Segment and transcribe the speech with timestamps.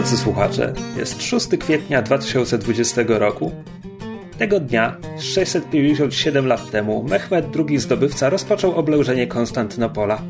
[0.00, 3.52] Drodzy słuchacze, jest 6 kwietnia 2020 roku.
[4.38, 10.22] Tego dnia, 657 lat temu, Mehmed II zdobywca rozpoczął oblężenie Konstantynopola.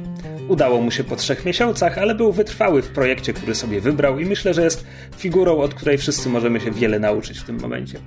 [0.48, 4.24] Udało mu się po trzech miesiącach, ale był wytrwały w projekcie, który sobie wybrał i
[4.24, 7.98] myślę, że jest figurą, od której wszyscy możemy się wiele nauczyć w tym momencie.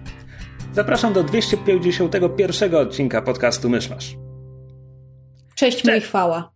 [0.73, 4.15] Zapraszam do 251 odcinka podcastu Myszmasz.
[5.55, 6.51] Cześć, mój chwała.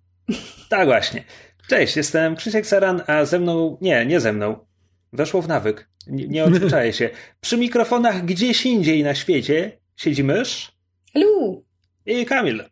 [0.70, 1.24] Tak właśnie.
[1.68, 4.67] Cześć, jestem Krzysiek Saran, a ze mną, nie, nie ze mną,
[5.14, 7.10] weszło w nawyk, nie, nie odzwyczaję się.
[7.42, 10.72] Przy mikrofonach gdzieś indziej na świecie siedzi mysz
[11.16, 11.66] Lu.
[12.06, 12.64] i Kamil.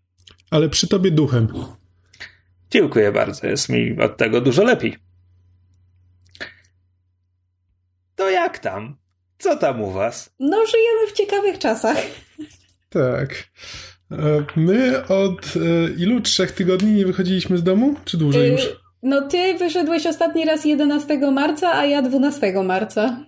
[0.51, 1.47] Ale przy tobie duchem.
[2.71, 4.97] Dziękuję bardzo, jest mi od tego dużo lepiej.
[8.15, 8.97] To jak tam?
[9.38, 10.29] Co tam u was?
[10.39, 11.97] No, żyjemy w ciekawych czasach.
[12.89, 13.49] Tak.
[14.11, 16.21] E, My od e, ilu?
[16.21, 17.95] Trzech tygodni nie wychodziliśmy z domu?
[18.05, 18.84] Czy dłużej już?
[19.05, 23.25] No, ty wyszedłeś ostatni raz 11 marca, a ja 12 marca.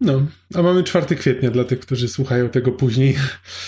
[0.00, 0.22] No,
[0.54, 3.16] a mamy 4 kwietnia dla tych, którzy słuchają tego później.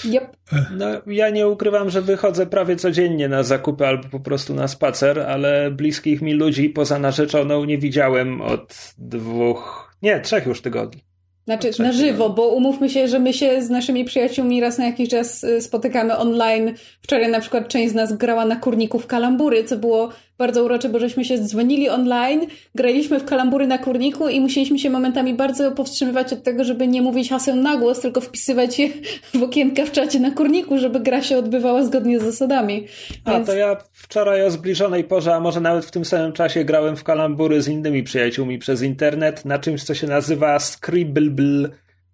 [0.04, 0.36] Yep.
[0.76, 5.20] No, ja nie ukrywam, że wychodzę prawie codziennie na zakupy albo po prostu na spacer,
[5.20, 11.02] ale bliskich mi ludzi poza narzeczoną nie widziałem od dwóch, nie, trzech już tygodni.
[11.44, 15.08] Znaczy na żywo, bo umówmy się, że my się z naszymi przyjaciółmi raz na jakiś
[15.08, 16.74] czas y, spotykamy online.
[17.02, 20.08] Wczoraj na przykład część z nas grała na kurniku w kalambury, co było
[20.42, 24.90] bardzo urocze, bo żeśmy się dzwonili online, graliśmy w kalambury na kurniku i musieliśmy się
[24.90, 28.88] momentami bardzo powstrzymywać od tego, żeby nie mówić haseł na głos, tylko wpisywać je
[29.34, 32.86] w okienka w czacie na kurniku, żeby gra się odbywała zgodnie z zasadami.
[33.24, 33.46] A Więc...
[33.46, 37.04] to ja wczoraj o zbliżonej porze, a może nawet w tym samym czasie grałem w
[37.04, 41.68] kalambury z innymi przyjaciółmi przez internet na czymś, co się nazywa Scribble,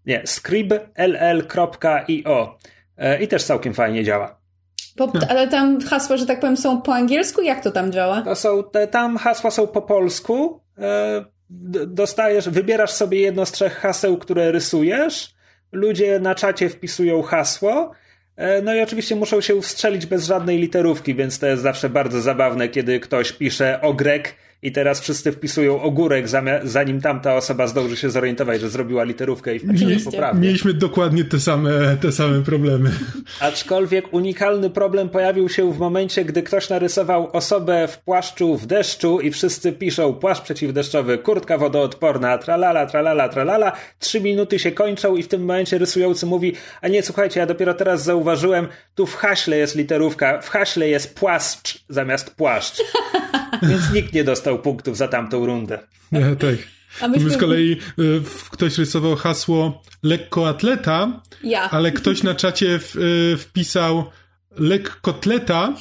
[0.06, 0.78] nie, scribll.io
[2.98, 4.37] E, i też całkiem fajnie działa.
[4.98, 7.42] Po, ale tam hasła, że tak powiem, są po angielsku?
[7.42, 8.22] Jak to tam działa?
[8.22, 10.60] To są, te, tam hasła są po polsku.
[10.78, 11.24] E,
[11.86, 15.34] dostajesz, wybierasz sobie jedno z trzech haseł, które rysujesz.
[15.72, 17.92] Ludzie na czacie wpisują hasło.
[18.36, 22.20] E, No i oczywiście muszą się wstrzelić bez żadnej literówki, więc to jest zawsze bardzo
[22.20, 26.26] zabawne, kiedy ktoś pisze ogrek i teraz wszyscy wpisują ogórek,
[26.64, 30.10] zanim tamta osoba zdąży się zorientować, że zrobiła literówkę i wpisze Oczywiście.
[30.10, 30.40] poprawnie.
[30.40, 32.90] Mieliśmy dokładnie te same, te same problemy.
[33.40, 39.20] Aczkolwiek unikalny problem pojawił się w momencie, gdy ktoś narysował osobę w płaszczu w deszczu
[39.20, 43.72] i wszyscy piszą płaszcz przeciwdeszczowy, kurtka wodoodporna, tralala, tralala, tralala.
[43.98, 47.74] Trzy minuty się kończą i w tym momencie rysujący mówi, a nie, słuchajcie, ja dopiero
[47.74, 52.82] teraz zauważyłem, tu w haśle jest literówka, w haśle jest płaszcz zamiast płaszcz.
[53.62, 55.78] Więc nikt nie dostał punktów za tamtą rundę.
[56.12, 56.54] Nie, tak.
[57.00, 58.20] A My z kolei y,
[58.50, 61.70] ktoś rysował hasło lekkoatleta, Ja.
[61.70, 64.04] ale ktoś na czacie w, y, wpisał
[64.58, 65.74] lekkotleta.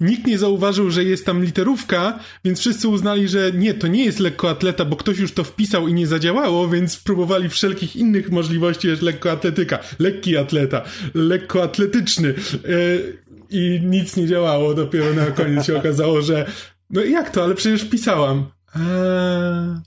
[0.00, 4.20] Nikt nie zauważył, że jest tam literówka, więc wszyscy uznali, że nie, to nie jest
[4.20, 9.02] lekkoatleta, bo ktoś już to wpisał i nie zadziałało, więc próbowali wszelkich innych możliwości, jest
[9.02, 10.82] lekkoatletyka, lekki atleta,
[11.14, 12.28] lekkoatletyczny.
[12.68, 13.18] Y,
[13.50, 14.74] I nic nie działało.
[14.74, 16.46] Dopiero na koniec się okazało, że
[16.90, 18.46] no jak to, ale przecież pisałam.
[18.76, 19.80] Eee,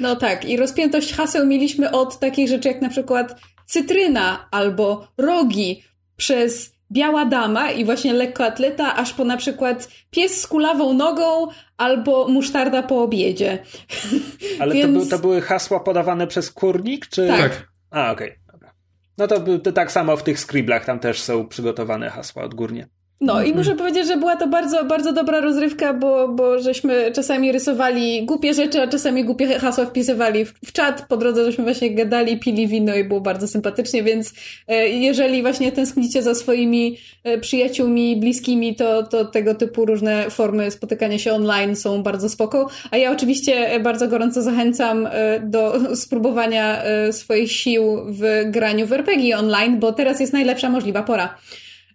[0.00, 5.84] No tak, i rozpiętość haseł mieliśmy od takich rzeczy jak na przykład cytryna albo rogi
[6.16, 11.46] przez biała dama i właśnie lekkoatleta, aż po na przykład pies z kulawą nogą
[11.76, 13.58] albo musztarda po obiedzie.
[14.60, 17.28] Ale Więc- to, był, to były hasła podawane przez kurnik, czy...
[17.28, 17.40] Tak.
[17.40, 17.68] tak.
[17.90, 18.72] A, okej, dobra.
[19.18, 22.88] No to, to tak samo w tych scriblach, tam też są przygotowane hasła odgórnie.
[23.20, 27.52] No i muszę powiedzieć, że była to bardzo, bardzo dobra rozrywka, bo, bo żeśmy czasami
[27.52, 31.06] rysowali głupie rzeczy, a czasami głupie hasła wpisywali w, w czat.
[31.08, 34.34] Po drodze żeśmy właśnie gadali, pili wino i było bardzo sympatycznie, więc
[34.68, 40.70] e, jeżeli właśnie tęsknicie za swoimi e, przyjaciółmi, bliskimi, to, to tego typu różne formy
[40.70, 42.68] spotykania się online są bardzo spoko.
[42.90, 45.08] A ja oczywiście e, bardzo gorąco zachęcam
[45.42, 51.34] do spróbowania swoich sił w graniu w RPG online, bo teraz jest najlepsza możliwa pora.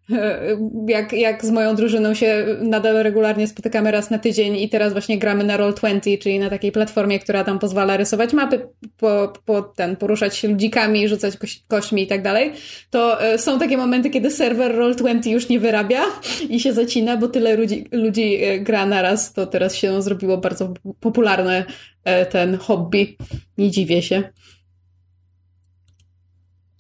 [0.88, 5.18] Jak, jak z moją drużyną się nadal regularnie spotykamy raz na tydzień i teraz właśnie
[5.18, 8.68] gramy na Roll20, czyli na takiej platformie, która tam pozwala rysować mapy,
[8.98, 12.52] po, po ten, poruszać się ludzikami, rzucać koś, kośćmi i tak dalej,
[12.90, 16.04] to e, są takie momenty, kiedy serwer Roll20 już nie wyrabia
[16.50, 20.74] i się zacina, bo tyle ludzi, ludzi e, gra naraz, to teraz się zrobiło bardzo
[21.00, 21.66] popularne
[22.04, 23.18] e, ten hobby.
[23.58, 24.24] Nie dziwię się.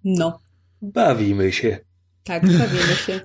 [0.04, 0.40] No.
[0.82, 1.80] Bawimy się.
[2.26, 3.20] Tak, bawimy się.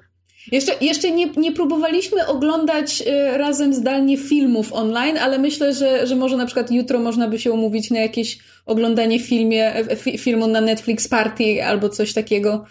[0.52, 6.16] Jeszcze, jeszcze nie, nie próbowaliśmy oglądać y, razem zdalnie filmów online, ale myślę, że, że
[6.16, 9.72] może na przykład jutro można by się umówić na jakieś oglądanie filmie,
[10.18, 12.64] filmu na Netflix Party albo coś takiego.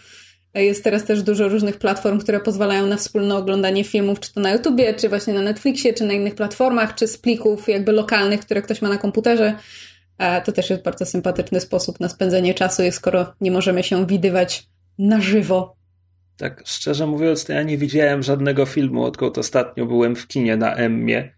[0.53, 4.51] Jest teraz też dużo różnych platform, które pozwalają na wspólne oglądanie filmów, czy to na
[4.51, 8.61] YouTubie, czy właśnie na Netflixie, czy na innych platformach, czy z plików jakby lokalnych, które
[8.61, 9.53] ktoś ma na komputerze.
[10.45, 14.67] To też jest bardzo sympatyczny sposób na spędzenie czasu, skoro nie możemy się widywać
[14.99, 15.78] na żywo.
[16.39, 20.75] Tak, szczerze mówiąc, to ja nie widziałem żadnego filmu, odkąd ostatnio byłem w kinie na
[20.75, 21.33] Emmie.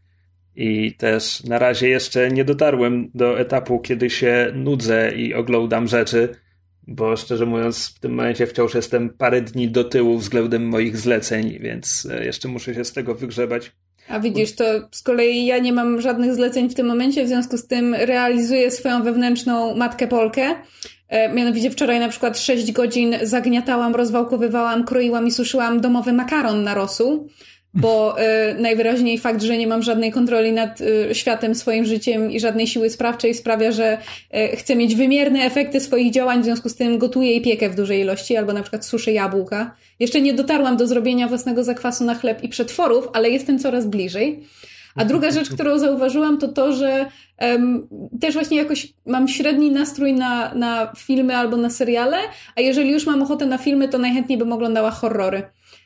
[0.56, 6.30] I też na razie jeszcze nie dotarłem do etapu, kiedy się nudzę i oglądam rzeczy
[6.88, 11.58] bo szczerze mówiąc, w tym momencie wciąż jestem parę dni do tyłu względem moich zleceń,
[11.60, 13.72] więc e, jeszcze muszę się z tego wygrzebać.
[14.08, 17.58] A widzisz, to z kolei ja nie mam żadnych zleceń w tym momencie, w związku
[17.58, 20.56] z tym realizuję swoją wewnętrzną matkę Polkę.
[21.12, 26.74] E, mianowicie wczoraj na przykład 6 godzin zagniatałam, rozwałkowywałam, kroiłam i suszyłam domowy makaron na
[26.74, 27.30] rosół
[27.74, 32.40] bo y, najwyraźniej fakt, że nie mam żadnej kontroli nad y, światem, swoim życiem i
[32.40, 33.98] żadnej siły sprawczej sprawia, że
[34.58, 38.02] chcę mieć wymierne efekty swoich działań, w związku z tym gotuję i piekę w dużej
[38.02, 39.76] ilości, albo na przykład suszę jabłka.
[40.00, 44.40] Jeszcze nie dotarłam do zrobienia własnego zakwasu na chleb i przetworów, ale jestem coraz bliżej.
[44.96, 47.06] A druga rzecz, którą zauważyłam, to to, że
[47.42, 47.88] um,
[48.22, 52.18] też właśnie jakoś mam średni nastrój na, na filmy albo na seriale,
[52.56, 55.44] a jeżeli już mam ochotę na filmy, to najchętniej bym oglądała horrory.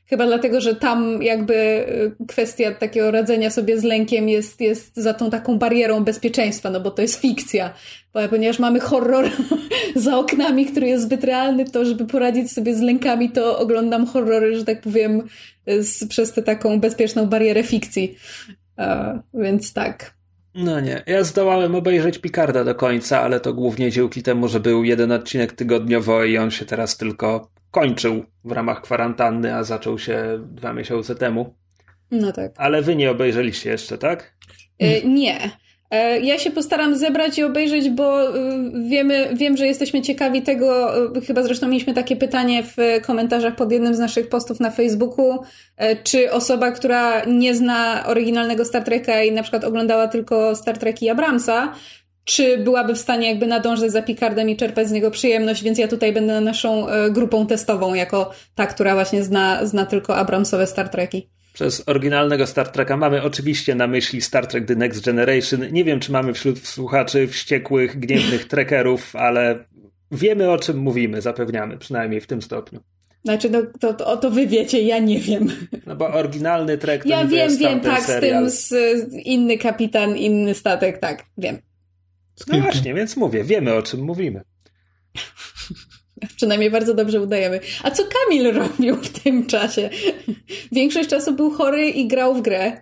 [0.07, 5.13] Chyba dlatego, że tam jakby y, kwestia takiego radzenia sobie z lękiem jest, jest za
[5.13, 7.74] tą taką barierą bezpieczeństwa, no bo to jest fikcja.
[8.30, 9.30] Ponieważ mamy horror
[9.96, 14.56] za oknami, który jest zbyt realny, to żeby poradzić sobie z lękami, to oglądam horrory,
[14.57, 15.24] że tak powiem,
[15.68, 18.16] z, przez tę taką bezpieczną barierę fikcji.
[18.77, 20.16] Uh, więc tak.
[20.56, 24.83] No nie, ja zdołałem obejrzeć Picarda do końca, ale to głównie dzięki temu, że był
[24.83, 30.39] jeden odcinek tygodniowo i on się teraz tylko kończył w ramach kwarantanny, a zaczął się
[30.51, 31.56] dwa miesiące temu.
[32.12, 32.51] No tak.
[32.57, 34.36] Ale wy nie obejrzeliście jeszcze, tak?
[34.83, 35.51] Y, nie.
[35.95, 38.39] E, ja się postaram zebrać i obejrzeć, bo y,
[38.89, 40.97] wiemy, wiem, że jesteśmy ciekawi tego.
[41.18, 42.75] Y, chyba zresztą mieliśmy takie pytanie w
[43.06, 45.39] komentarzach pod jednym z naszych postów na Facebooku.
[45.77, 50.77] E, czy osoba, która nie zna oryginalnego Star Treka i na przykład oglądała tylko Star
[50.77, 51.74] Treki Abramsa,
[52.24, 55.88] czy byłaby w stanie jakby nadążać za Picardem i czerpać z niego przyjemność, więc ja
[55.88, 60.89] tutaj będę naszą e, grupą testową, jako ta, która właśnie zna, zna tylko Abramsowe Star
[60.89, 61.30] Treki.
[61.56, 65.72] Przez oryginalnego Star Treka mamy oczywiście na myśli Star Trek The Next Generation.
[65.72, 69.66] Nie wiem, czy mamy wśród słuchaczy wściekłych, gniewnych trekerów, ale
[70.12, 72.80] wiemy o czym mówimy, zapewniamy, przynajmniej w tym stopniu.
[73.25, 75.48] Znaczy, no, to, to, to wy wiecie, ja nie wiem.
[75.86, 78.50] No bo oryginalny trek to Ja wiem, wiem, tak, serial.
[78.52, 81.57] z tym z, inny kapitan, inny statek, tak, wiem.
[82.48, 84.42] No właśnie, więc mówię, wiemy o czym mówimy.
[86.36, 87.60] Przynajmniej bardzo dobrze udajemy.
[87.83, 89.89] A co Kamil robił w tym czasie?
[90.72, 92.81] Większość czasu był chory i grał w grę.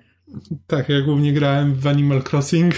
[0.67, 2.73] Tak, ja głównie grałem w Animal Crossing.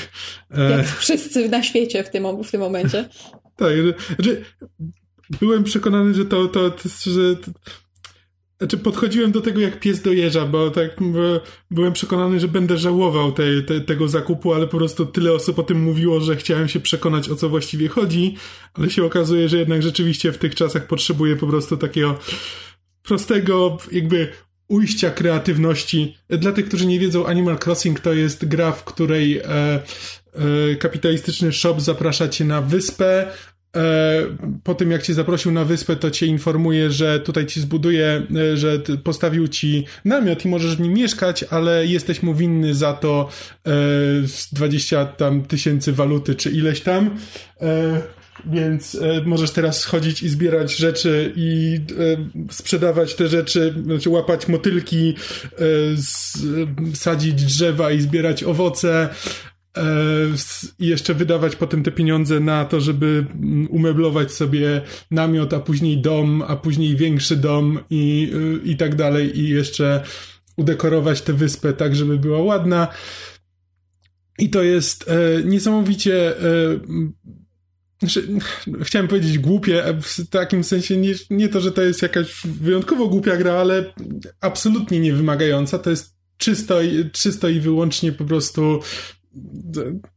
[0.51, 3.09] E, Jak wszyscy na świecie w tym, w tym momencie.
[3.55, 3.73] tak,
[4.15, 4.43] znaczy,
[5.39, 7.35] byłem przekonany, że to, to, to że
[8.57, 10.91] znaczy podchodziłem do tego jak pies do jeża, bo tak
[11.71, 15.63] byłem przekonany, że będę żałował te, te, tego zakupu, ale po prostu tyle osób o
[15.63, 18.35] tym mówiło, że chciałem się przekonać o co właściwie chodzi,
[18.73, 22.19] ale się okazuje, że jednak rzeczywiście w tych czasach potrzebuję po prostu takiego
[23.03, 24.27] prostego jakby
[24.67, 26.17] ujścia kreatywności.
[26.29, 29.81] Dla tych, którzy nie wiedzą, Animal Crossing to jest gra, w której e, e,
[30.75, 33.27] kapitalistyczny shop zaprasza cię na wyspę,
[34.63, 38.57] po tym jak cię zaprosił na wyspę, to cię informuje, że tutaj ci zbuduje, e,
[38.57, 43.29] że postawił ci namiot i możesz w nim mieszkać, ale jesteś mu winny za to
[44.51, 47.17] 20 e, tam tysięcy waluty, czy ileś tam.
[48.45, 51.79] Więc możesz teraz chodzić i zbierać rzeczy i
[52.51, 55.15] sprzedawać te rzeczy, znaczy łapać motylki,
[56.93, 59.54] sadzić drzewa i zbierać owoce, E,
[60.79, 65.97] i jeszcze wydawać potem te pieniądze na to, żeby mm, umeblować sobie namiot, a później
[65.97, 68.31] dom, a później większy dom i,
[68.65, 70.03] y, i tak dalej i jeszcze
[70.57, 72.87] udekorować tę wyspę tak, żeby była ładna.
[74.39, 76.79] I to jest e, niesamowicie e,
[77.99, 78.27] znaczy,
[78.81, 83.37] chciałem powiedzieć głupie, w takim sensie nie, nie to, że to jest jakaś wyjątkowo głupia
[83.37, 83.93] gra, ale
[84.41, 85.79] absolutnie niewymagająca.
[85.79, 86.79] To jest czysto,
[87.11, 88.79] czysto i wyłącznie po prostu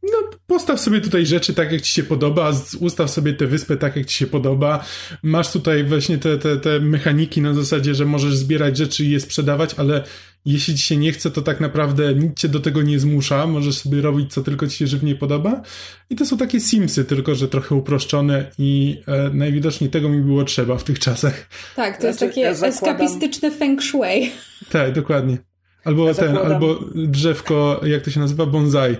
[0.03, 3.95] no, postaw sobie tutaj rzeczy tak, jak ci się podoba, ustaw sobie tę wyspę tak,
[3.95, 4.85] jak ci się podoba.
[5.23, 9.19] Masz tutaj właśnie te, te, te mechaniki na zasadzie, że możesz zbierać rzeczy i je
[9.19, 10.03] sprzedawać, ale
[10.45, 13.77] jeśli ci się nie chce, to tak naprawdę nic cię do tego nie zmusza, możesz
[13.77, 15.61] sobie robić co tylko ci się żywnie podoba.
[16.09, 20.43] I to są takie Simsy, tylko że trochę uproszczone i e, najwidoczniej tego mi było
[20.43, 21.49] trzeba w tych czasach.
[21.75, 22.95] Tak, to jest znaczy, takie ja zakładam...
[22.95, 24.31] eskapistyczne feng shui.
[24.69, 25.48] Tak, dokładnie.
[25.83, 26.51] Albo ja ten, zakładam...
[26.53, 28.97] albo drzewko, jak to się nazywa, bonsai.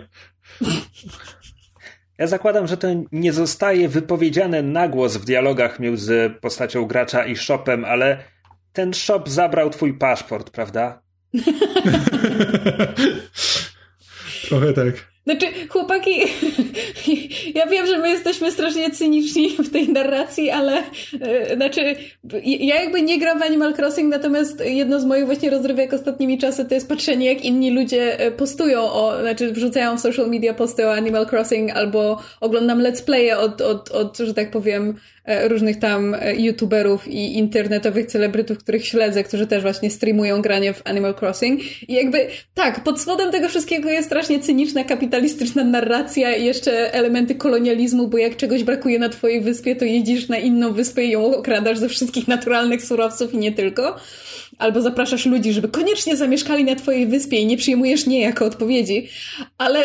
[2.17, 7.35] Ja zakładam, że to nie zostaje wypowiedziane na głos w dialogach między postacią gracza i
[7.35, 8.23] shopem, ale
[8.73, 11.01] ten shop zabrał twój paszport, prawda?
[14.47, 15.11] Trochę tak.
[15.29, 16.11] Znaczy, chłopaki,
[17.59, 20.83] ja wiem, że my jesteśmy strasznie cyniczni w tej narracji, ale
[21.13, 21.95] yy, znaczy,
[22.43, 26.65] ja jakby nie gram w Animal Crossing, natomiast jedno z moich właśnie rozrywek ostatnimi czasy
[26.65, 30.87] to jest patrzenie, jak inni ludzie e, postują o, znaczy wrzucają w social media posty
[30.87, 35.79] o Animal Crossing albo oglądam let's playe od, od, od że tak powiem, E, różnych
[35.79, 41.15] tam e, youtuberów i internetowych celebrytów, których śledzę, którzy też właśnie streamują granie w Animal
[41.21, 41.61] Crossing.
[41.89, 47.35] I jakby, tak, pod spodem tego wszystkiego jest strasznie cyniczna, kapitalistyczna narracja i jeszcze elementy
[47.35, 51.35] kolonializmu, bo jak czegoś brakuje na twojej wyspie, to jedziesz na inną wyspę i ją
[51.35, 53.95] okradasz ze wszystkich naturalnych surowców i nie tylko.
[54.57, 59.07] Albo zapraszasz ludzi, żeby koniecznie zamieszkali na twojej wyspie i nie przyjmujesz nie jako odpowiedzi.
[59.57, 59.79] Ale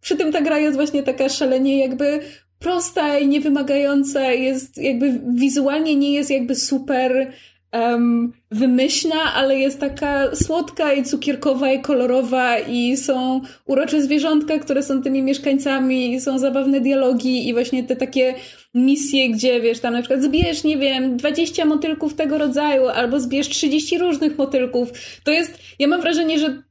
[0.00, 2.20] przy tym ta gra jest właśnie taka szalenie jakby
[2.58, 7.32] prosta i niewymagająca, jest jakby wizualnie nie jest jakby super
[7.72, 14.82] um, wymyślna, ale jest taka słodka i cukierkowa i kolorowa i są urocze zwierzątka, które
[14.82, 18.34] są tymi mieszkańcami i są zabawne dialogi i właśnie te takie
[18.74, 23.48] misje, gdzie wiesz, tam na przykład zbierz, nie wiem, 20 motylków tego rodzaju albo zbierz
[23.48, 24.88] 30 różnych motylków.
[25.24, 26.62] To jest, ja mam wrażenie, że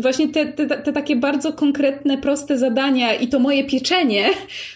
[0.00, 4.28] właśnie te, te, te, takie bardzo konkretne, proste zadania i to moje pieczenie,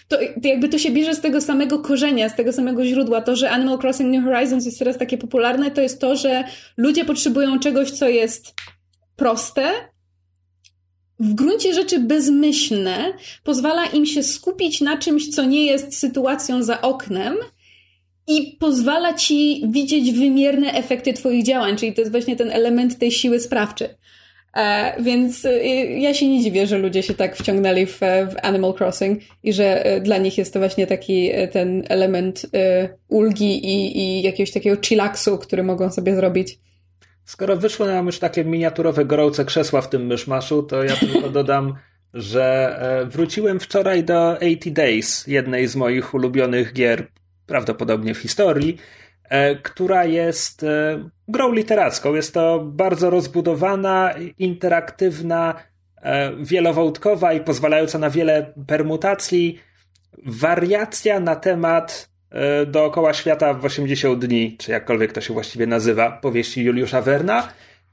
[0.07, 3.21] to, to, jakby to się bierze z tego samego korzenia, z tego samego źródła.
[3.21, 6.43] To, że Animal Crossing New Horizons jest teraz takie popularne, to jest to, że
[6.77, 8.53] ludzie potrzebują czegoś, co jest
[9.15, 9.71] proste,
[11.19, 13.13] w gruncie rzeczy bezmyślne,
[13.43, 17.35] pozwala im się skupić na czymś, co nie jest sytuacją za oknem,
[18.27, 23.11] i pozwala ci widzieć wymierne efekty Twoich działań, czyli to jest właśnie ten element tej
[23.11, 23.87] siły sprawczej.
[24.57, 28.73] E, więc e, ja się nie dziwię, że ludzie się tak wciągnęli w, w, Animal
[28.79, 32.45] Crossing i że e, dla nich jest to właśnie taki ten element
[33.07, 36.59] ulgi i, i jakiegoś takiego chillaksu, który mogą sobie zrobić.
[37.25, 41.73] Skoro wyszły nam już takie miniaturowe, gorące krzesła w tym myszmaszu, to ja tylko dodam,
[42.13, 42.79] że
[43.09, 47.07] wróciłem wczoraj do 80 Days, jednej z moich ulubionych gier,
[47.45, 49.00] prawdopodobnie w historii, E,
[49.63, 52.13] która jest e, grą literacką.
[52.13, 55.55] Jest to bardzo rozbudowana, interaktywna,
[56.01, 59.59] e, wielowątkowa i pozwalająca na wiele permutacji
[60.25, 62.11] wariacja na temat
[62.67, 67.47] dookoła świata w 80 dni, czy jakkolwiek to się właściwie nazywa, powieści Juliusza Werna,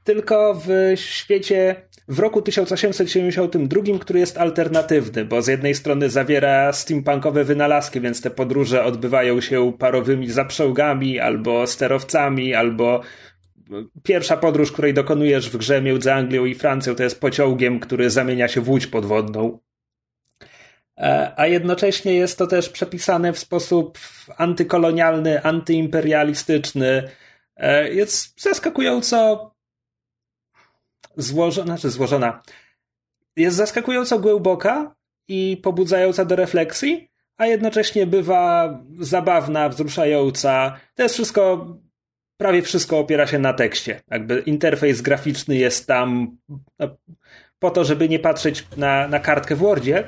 [0.09, 1.75] tylko w świecie
[2.07, 8.29] w roku 1872, który jest alternatywny, bo z jednej strony zawiera steampunkowe wynalazki, więc te
[8.29, 13.01] podróże odbywają się parowymi zaprzęgami, albo sterowcami, albo
[14.03, 18.47] pierwsza podróż, której dokonujesz w grze między Anglią i Francją, to jest pociągiem, który zamienia
[18.47, 19.59] się w łódź podwodną.
[20.97, 23.99] E, a jednocześnie jest to też przepisane w sposób
[24.37, 27.09] antykolonialny, antyimperialistyczny.
[27.55, 29.49] E, jest zaskakująco
[31.21, 32.41] złożona, znaczy złożona,
[33.35, 34.95] jest zaskakująco głęboka
[35.27, 40.79] i pobudzająca do refleksji, a jednocześnie bywa zabawna, wzruszająca.
[40.95, 41.67] To jest wszystko,
[42.37, 44.01] prawie wszystko opiera się na tekście.
[44.11, 46.37] Jakby interfejs graficzny jest tam
[46.79, 46.97] no,
[47.59, 50.03] po to, żeby nie patrzeć na, na kartkę w Wordzie,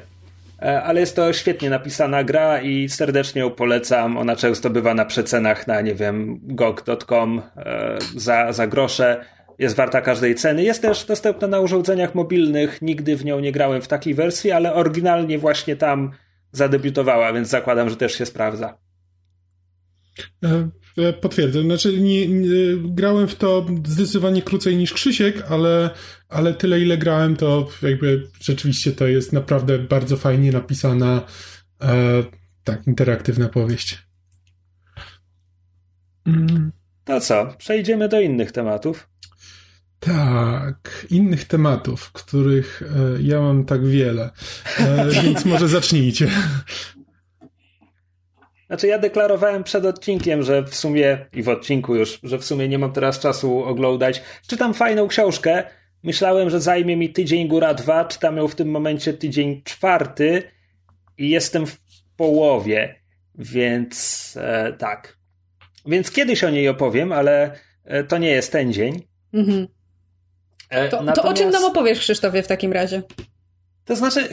[0.61, 4.17] e, ale jest to świetnie napisana gra i serdecznie ją polecam.
[4.17, 9.25] Ona często bywa na przecenach na, nie wiem, gog.com e, za, za grosze
[9.61, 10.63] jest warta każdej ceny.
[10.63, 12.81] Jest też dostępna na urządzeniach mobilnych.
[12.81, 16.11] Nigdy w nią nie grałem w takiej wersji, ale oryginalnie właśnie tam
[16.51, 18.77] zadebiutowała, więc zakładam, że też się sprawdza.
[20.43, 21.63] E, e, potwierdzam.
[21.63, 22.47] Znaczy, nie, nie,
[22.83, 25.89] grałem w to zdecydowanie krócej niż Krzysiek, ale,
[26.29, 31.21] ale tyle, ile grałem, to jakby rzeczywiście to jest naprawdę bardzo fajnie napisana,
[31.81, 32.23] e,
[32.63, 33.97] tak, interaktywna powieść.
[36.25, 36.71] Mm.
[37.05, 37.53] To co?
[37.57, 39.11] Przejdziemy do innych tematów.
[40.01, 44.29] Tak, innych tematów, których e, ja mam tak wiele,
[44.79, 46.27] e, więc może zacznijcie.
[48.67, 52.67] Znaczy, ja deklarowałem przed odcinkiem, że w sumie, i w odcinku już, że w sumie
[52.67, 54.21] nie mam teraz czasu oglądać.
[54.47, 55.63] Czytam fajną książkę.
[56.03, 58.05] Myślałem, że zajmie mi tydzień góra dwa.
[58.05, 60.43] Czytam ją w tym momencie tydzień czwarty
[61.17, 61.77] i jestem w
[62.15, 62.95] połowie,
[63.35, 65.17] więc e, tak.
[65.85, 69.01] Więc kiedyś o niej opowiem, ale e, to nie jest ten dzień.
[69.33, 69.67] Mhm.
[70.71, 71.21] E, to, Natomiast...
[71.21, 73.01] to o czym nam opowiesz, Krzysztofie, w takim razie?
[73.85, 74.29] To znaczy,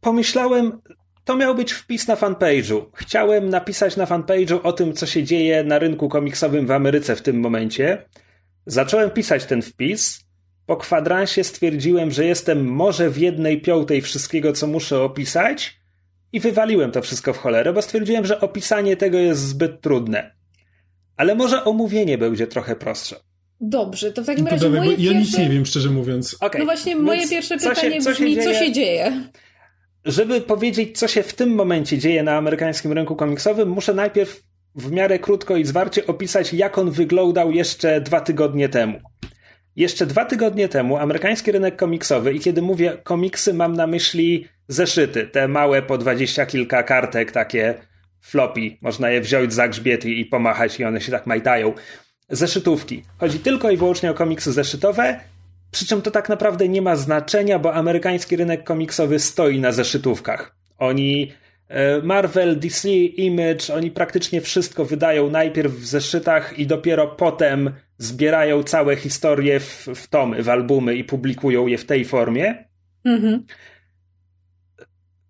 [0.00, 0.80] pomyślałem,
[1.24, 2.82] to miał być wpis na fanpage'u.
[2.94, 7.22] Chciałem napisać na fanpage'u o tym, co się dzieje na rynku komiksowym w Ameryce w
[7.22, 8.04] tym momencie.
[8.66, 10.24] Zacząłem pisać ten wpis.
[10.66, 15.80] Po kwadransie stwierdziłem, że jestem może w jednej piątej wszystkiego, co muszę opisać
[16.32, 20.34] i wywaliłem to wszystko w cholerę, bo stwierdziłem, że opisanie tego jest zbyt trudne.
[21.16, 23.16] Ale może omówienie będzie trochę prostsze.
[23.60, 25.14] Dobrze, to w takim razie moje Ja pierwsze...
[25.14, 26.36] nic nie wiem, szczerze mówiąc.
[26.40, 26.58] Okay.
[26.58, 29.12] No właśnie, moje Więc pierwsze pytanie co się, co brzmi, się co się dzieje?
[30.04, 34.42] Żeby powiedzieć, co się w tym momencie dzieje na amerykańskim rynku komiksowym, muszę najpierw
[34.74, 38.98] w miarę krótko i zwarcie opisać, jak on wyglądał jeszcze dwa tygodnie temu.
[39.76, 45.26] Jeszcze dwa tygodnie temu amerykański rynek komiksowy, i kiedy mówię komiksy, mam na myśli zeszyty,
[45.26, 47.74] te małe po dwadzieścia kilka kartek, takie
[48.20, 51.72] floppy, można je wziąć za grzbiet i pomachać i one się tak majtają.
[52.30, 53.02] Zeszytówki.
[53.18, 55.20] Chodzi tylko i wyłącznie o komiksy zeszytowe,
[55.70, 60.56] przy czym to tak naprawdę nie ma znaczenia, bo amerykański rynek komiksowy stoi na zeszytówkach.
[60.78, 61.32] Oni
[61.68, 68.62] e, Marvel, DC, Image, oni praktycznie wszystko wydają najpierw w zeszytach i dopiero potem zbierają
[68.62, 72.64] całe historie w, w tomy, w albumy i publikują je w tej formie.
[73.04, 73.44] Mhm.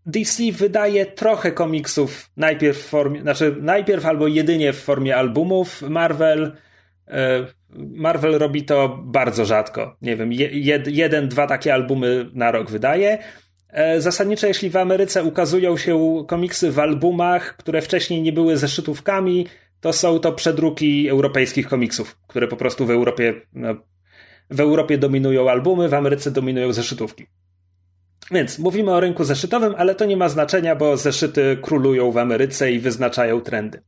[0.06, 5.82] DC wydaje trochę komiksów najpierw w formie, znaczy najpierw albo jedynie w formie albumów.
[5.82, 6.52] Marvel
[7.76, 9.96] Marvel robi to bardzo rzadko.
[10.02, 13.18] Nie wiem, jed, jeden, dwa takie albumy na rok wydaje.
[13.68, 19.46] E, zasadniczo, jeśli w Ameryce ukazują się komiksy w albumach, które wcześniej nie były zeszytówkami,
[19.80, 23.74] to są to przedruki europejskich komiksów, które po prostu w Europie, no,
[24.50, 27.26] w Europie dominują albumy, w Ameryce dominują zeszytówki.
[28.30, 32.72] Więc mówimy o rynku zeszytowym, ale to nie ma znaczenia, bo zeszyty królują w Ameryce
[32.72, 33.82] i wyznaczają trendy.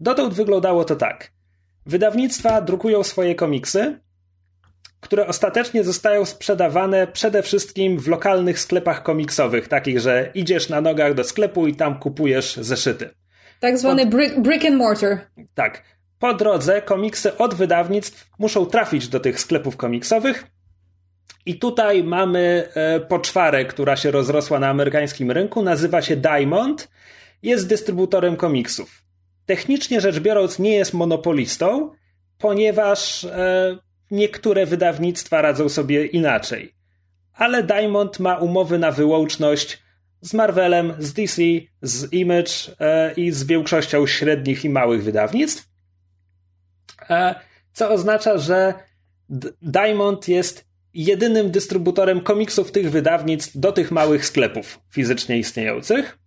[0.00, 1.35] Dotąd wyglądało to tak.
[1.86, 3.98] Wydawnictwa drukują swoje komiksy,
[5.00, 11.14] które ostatecznie zostają sprzedawane przede wszystkim w lokalnych sklepach komiksowych, takich, że idziesz na nogach
[11.14, 13.10] do sklepu i tam kupujesz zeszyty.
[13.60, 15.18] Tak zwany brick, brick and mortar.
[15.54, 15.82] Tak.
[16.18, 20.46] Po drodze komiksy od wydawnictw muszą trafić do tych sklepów komiksowych.
[21.46, 25.62] I tutaj mamy e, poczwarę, która się rozrosła na amerykańskim rynku.
[25.62, 26.88] Nazywa się Diamond.
[27.42, 29.05] Jest dystrybutorem komiksów.
[29.46, 31.90] Technicznie rzecz biorąc, nie jest monopolistą,
[32.38, 33.78] ponieważ e,
[34.10, 36.74] niektóre wydawnictwa radzą sobie inaczej.
[37.32, 39.82] Ale Diamond ma umowy na wyłączność
[40.20, 41.42] z Marvelem, z DC,
[41.82, 45.68] z Image e, i z większością średnich i małych wydawnictw.
[47.10, 47.34] E,
[47.72, 48.74] co oznacza, że
[49.62, 56.18] Diamond jest jedynym dystrybutorem komiksów tych wydawnictw do tych małych sklepów fizycznie istniejących.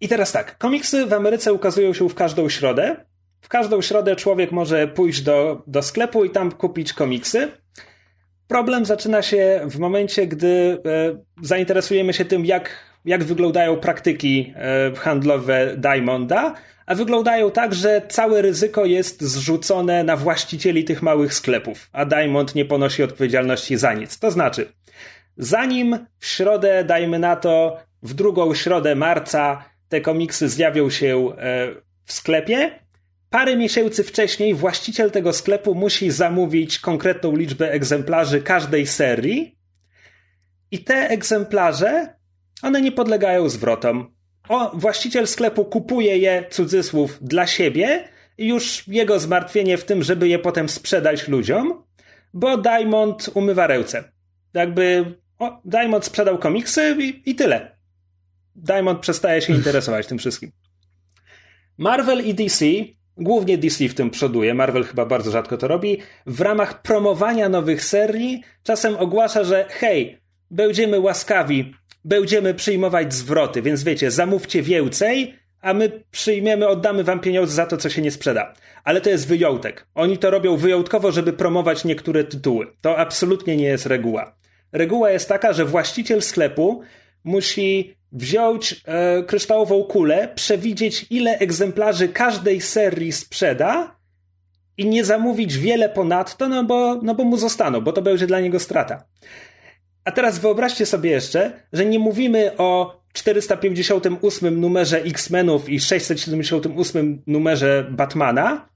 [0.00, 2.96] I teraz tak, komiksy w Ameryce ukazują się w każdą środę.
[3.40, 7.48] W każdą środę człowiek może pójść do, do sklepu i tam kupić komiksy.
[8.48, 12.70] Problem zaczyna się w momencie, gdy e, zainteresujemy się tym, jak,
[13.04, 16.54] jak wyglądają praktyki e, handlowe Diamonda,
[16.86, 22.54] a wyglądają tak, że całe ryzyko jest zrzucone na właścicieli tych małych sklepów, a Diamond
[22.54, 24.18] nie ponosi odpowiedzialności za nic.
[24.18, 24.72] To znaczy,
[25.36, 31.74] zanim w środę, dajmy na to, w drugą środę marca te komiksy zjawią się e,
[32.04, 32.70] w sklepie,
[33.30, 39.58] parę miesięcy wcześniej właściciel tego sklepu musi zamówić konkretną liczbę egzemplarzy każdej serii
[40.70, 42.14] i te egzemplarze,
[42.62, 44.14] one nie podlegają zwrotom.
[44.48, 50.28] O, właściciel sklepu kupuje je, cudzysłów, dla siebie i już jego zmartwienie w tym, żeby
[50.28, 51.82] je potem sprzedać ludziom,
[52.32, 54.04] bo Diamond umywa ręce.
[54.54, 57.73] Jakby o, Diamond sprzedał komiksy i, i tyle.
[58.54, 60.50] Diamond przestaje się interesować tym wszystkim.
[61.78, 62.64] Marvel i DC,
[63.16, 67.84] głównie DC w tym przoduje, Marvel chyba bardzo rzadko to robi, w ramach promowania nowych
[67.84, 70.18] serii czasem ogłasza, że hej,
[70.50, 77.54] będziemy łaskawi, będziemy przyjmować zwroty, więc wiecie, zamówcie więcej, a my przyjmiemy, oddamy wam pieniądze
[77.54, 78.54] za to, co się nie sprzeda.
[78.84, 79.86] Ale to jest wyjątek.
[79.94, 82.66] Oni to robią wyjątkowo, żeby promować niektóre tytuły.
[82.80, 84.36] To absolutnie nie jest reguła.
[84.72, 86.82] Reguła jest taka, że właściciel sklepu
[87.24, 93.96] musi wziąć e, kryształową kulę, przewidzieć ile egzemplarzy każdej serii sprzeda
[94.76, 98.40] i nie zamówić wiele ponadto, no bo, no bo mu zostaną, bo to będzie dla
[98.40, 99.04] niego strata.
[100.04, 107.86] A teraz wyobraźcie sobie jeszcze, że nie mówimy o 458 numerze X-Menów i 678 numerze
[107.90, 108.68] Batmana,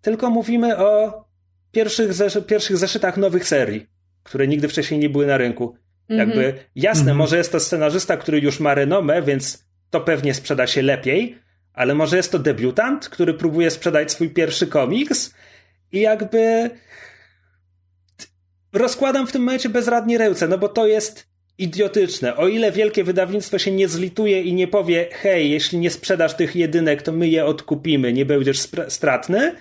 [0.00, 1.24] tylko mówimy o
[1.72, 2.10] pierwszych,
[2.46, 3.86] pierwszych zeszytach nowych serii,
[4.22, 5.76] które nigdy wcześniej nie były na rynku.
[6.08, 6.64] Jakby mhm.
[6.74, 7.18] jasne, mm -hmm.
[7.18, 11.38] może jest to scenarzysta, który już ma renomę, więc to pewnie sprzeda się lepiej,
[11.72, 15.34] ale może jest to debiutant, który próbuje sprzedać swój pierwszy komiks
[15.92, 16.70] i jakby
[18.72, 21.26] rozkładam w tym momencie bezradnie ręce, no bo to jest
[21.58, 22.36] idiotyczne.
[22.36, 26.56] O ile wielkie wydawnictwo się nie zlituje i nie powie, hej, jeśli nie sprzedasz tych
[26.56, 29.52] jedynek, to my je odkupimy, nie będziesz stratny,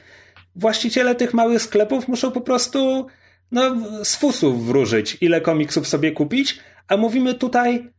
[0.55, 3.07] właściciele tych małych sklepów muszą po prostu
[3.55, 7.89] no, z fusów wróżyć, ile komiksów sobie kupić, a mówimy tutaj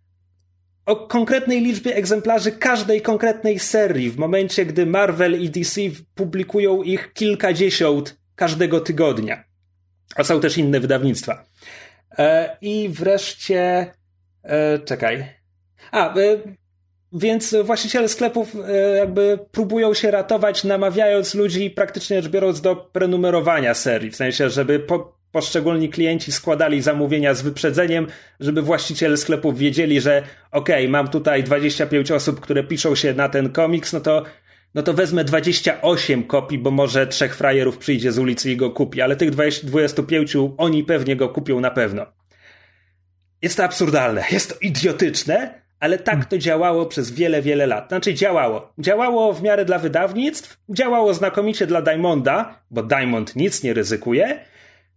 [0.86, 5.80] o konkretnej liczbie egzemplarzy każdej konkretnej serii, w momencie, gdy Marvel i DC
[6.14, 9.44] publikują ich kilkadziesiąt każdego tygodnia.
[10.16, 11.44] A są też inne wydawnictwa.
[12.18, 13.92] E, I wreszcie.
[14.42, 15.26] E, czekaj.
[15.90, 16.38] A, e,
[17.12, 18.56] więc właściciele sklepów
[18.96, 24.10] jakby próbują się ratować, namawiając ludzi praktycznie rzecz biorąc do prenumerowania serii.
[24.10, 28.06] W sensie, żeby po, poszczególni klienci składali zamówienia z wyprzedzeniem,
[28.40, 30.22] żeby właściciele sklepów wiedzieli, że
[30.52, 34.22] okej, okay, mam tutaj 25 osób, które piszą się na ten komiks, no to
[34.74, 39.00] no to wezmę 28 kopii, bo może trzech frajerów przyjdzie z ulicy i go kupi,
[39.00, 42.06] ale tych 25 oni pewnie go kupią na pewno.
[43.42, 47.88] Jest to absurdalne, jest to idiotyczne, ale tak to działało przez wiele, wiele lat.
[47.88, 48.72] Znaczy działało.
[48.78, 54.40] Działało w miarę dla wydawnictw, działało znakomicie dla Diamonda, bo Diamond nic nie ryzykuje,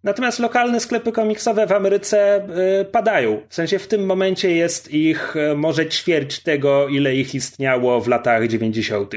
[0.04, 2.48] Natomiast lokalne sklepy komiksowe w Ameryce
[2.82, 3.42] y, padają.
[3.50, 8.08] W sensie w tym momencie jest ich y, może ćwierć tego, ile ich istniało w
[8.08, 9.14] latach 90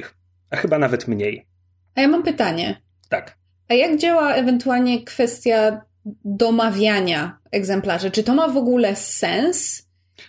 [0.50, 1.46] a chyba nawet mniej.
[1.94, 2.80] A ja mam pytanie.
[3.08, 3.36] Tak.
[3.68, 5.80] A jak działa ewentualnie kwestia
[6.24, 8.10] domawiania egzemplarzy?
[8.10, 9.81] Czy to ma w ogóle sens?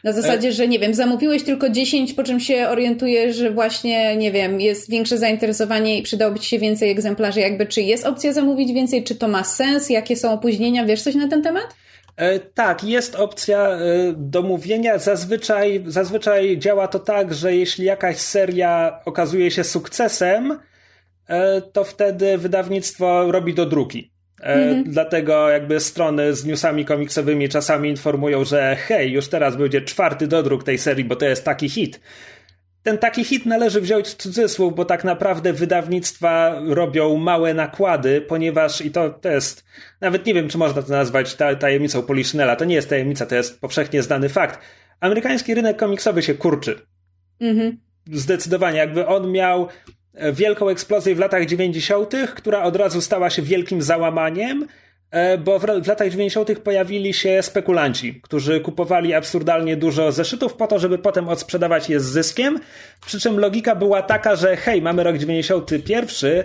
[0.03, 4.31] Na zasadzie, że nie wiem, zamówiłeś tylko 10, po czym się orientujesz, że właśnie, nie
[4.31, 7.39] wiem, jest większe zainteresowanie i przydałoby ci się więcej egzemplarzy.
[7.39, 10.85] Jakby, czy jest opcja zamówić więcej, czy to ma sens, jakie są opóźnienia?
[10.85, 11.75] Wiesz coś na ten temat?
[12.15, 13.79] E, tak, jest opcja e,
[14.17, 14.97] domówienia.
[14.97, 20.59] Zazwyczaj, zazwyczaj działa to tak, że jeśli jakaś seria okazuje się sukcesem,
[21.27, 24.12] e, to wtedy wydawnictwo robi do druki.
[24.43, 24.83] Mhm.
[24.83, 30.63] Dlatego jakby strony z newsami komiksowymi czasami informują, że hej, już teraz będzie czwarty dodruk
[30.63, 31.99] tej serii, bo to jest taki hit
[32.83, 38.81] ten taki hit należy wziąć w cudzysłów, bo tak naprawdę wydawnictwa robią małe nakłady, ponieważ
[38.81, 39.65] i to, to jest,
[40.01, 43.61] nawet nie wiem, czy można to nazwać tajemnicą Poliszynela, to nie jest tajemnica, to jest
[43.61, 44.59] powszechnie znany fakt.
[44.99, 46.79] Amerykański rynek komiksowy się kurczy.
[47.39, 47.77] Mhm.
[48.11, 49.67] Zdecydowanie, jakby on miał
[50.33, 54.67] wielką eksplozję w latach 90., która od razu stała się wielkim załamaniem,
[55.13, 56.59] E, bo w, w latach 90.
[56.59, 62.05] pojawili się spekulanci, którzy kupowali absurdalnie dużo zeszytów po to, żeby potem odsprzedawać je z
[62.05, 62.59] zyskiem.
[63.05, 66.43] Przy czym logika była taka, że hej, mamy rok 91 e,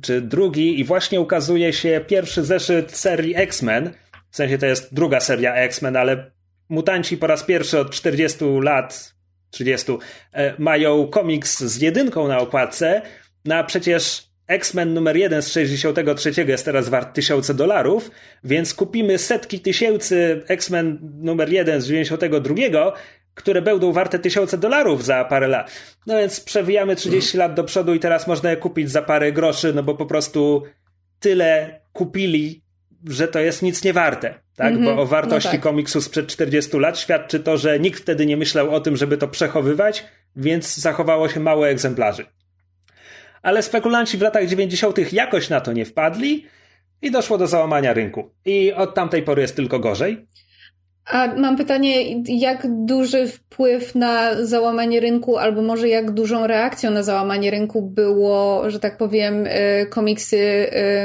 [0.00, 3.90] czy drugi i właśnie ukazuje się pierwszy zeszyt serii X-Men.
[4.30, 6.30] W sensie to jest druga seria X-Men, ale
[6.68, 9.11] mutanci po raz pierwszy od 40 lat,
[9.52, 9.98] 30,
[10.32, 13.02] e, mają komiks z jedynką na okładce.
[13.44, 18.10] No a przecież X-Men numer 1 z 63 jest teraz wart tysiące dolarów,
[18.44, 22.92] więc kupimy setki tysięcy X-Men numer 1 z 92,
[23.34, 25.72] które będą warte tysiące dolarów za parę lat.
[26.06, 29.72] No więc przewijamy 30 lat do przodu i teraz można je kupić za parę groszy,
[29.74, 30.62] no bo po prostu
[31.20, 32.61] tyle kupili,
[33.06, 34.34] że to jest nic nie warte.
[34.56, 34.72] Tak?
[34.72, 34.84] Mm -hmm.
[34.84, 35.60] Bo o wartości no tak.
[35.60, 39.28] komiksu sprzed 40 lat świadczy to, że nikt wtedy nie myślał o tym, żeby to
[39.28, 40.04] przechowywać,
[40.36, 42.26] więc zachowało się mało egzemplarzy
[43.42, 45.12] ale spekulanci w latach 90.
[45.12, 46.46] jakoś na to nie wpadli
[47.02, 48.30] i doszło do załamania rynku.
[48.44, 50.26] I od tamtej pory jest tylko gorzej.
[51.06, 57.02] A mam pytanie, jak duży wpływ na załamanie rynku, albo może jak dużą reakcją na
[57.02, 60.36] załamanie rynku było, że tak powiem, y, komiksy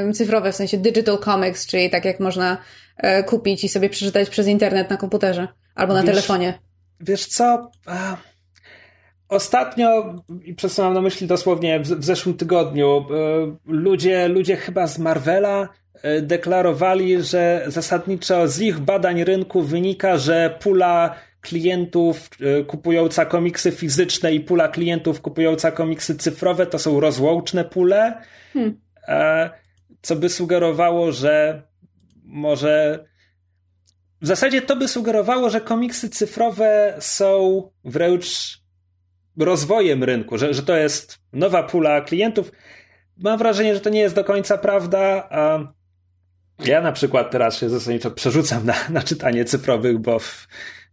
[0.09, 2.57] y, cyfrowe, w sensie digital comics, czyli tak jak można
[2.97, 6.59] y, kupić i sobie przeczytać przez internet na komputerze albo na wiesz, telefonie.
[6.99, 7.71] Wiesz co?
[9.29, 13.05] Ostatnio, i przesuwam na myśli dosłownie w, w zeszłym tygodniu,
[13.65, 15.69] ludzie, ludzie chyba z Marvela
[16.21, 24.33] deklarowali, że zasadniczo z ich badań rynku wynika, że pula klientów e, kupująca komiksy fizyczne
[24.33, 28.21] i pula klientów kupująca komiksy cyfrowe to są rozłączne pule,
[28.53, 28.77] hmm.
[30.01, 31.61] co by sugerowało, że
[32.23, 33.05] może.
[34.21, 38.57] W zasadzie to by sugerowało, że komiksy cyfrowe są wręcz
[39.37, 42.51] rozwojem rynku, że, że to jest nowa pula klientów.
[43.17, 45.27] Mam wrażenie, że to nie jest do końca prawda.
[45.29, 45.59] A
[46.65, 50.17] ja na przykład teraz się zasadniczo przerzucam na, na czytanie cyfrowych, bo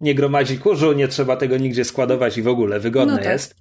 [0.01, 3.33] nie gromadzi kurzu, nie trzeba tego nigdzie składować i w ogóle wygodne no tak.
[3.33, 3.57] jest.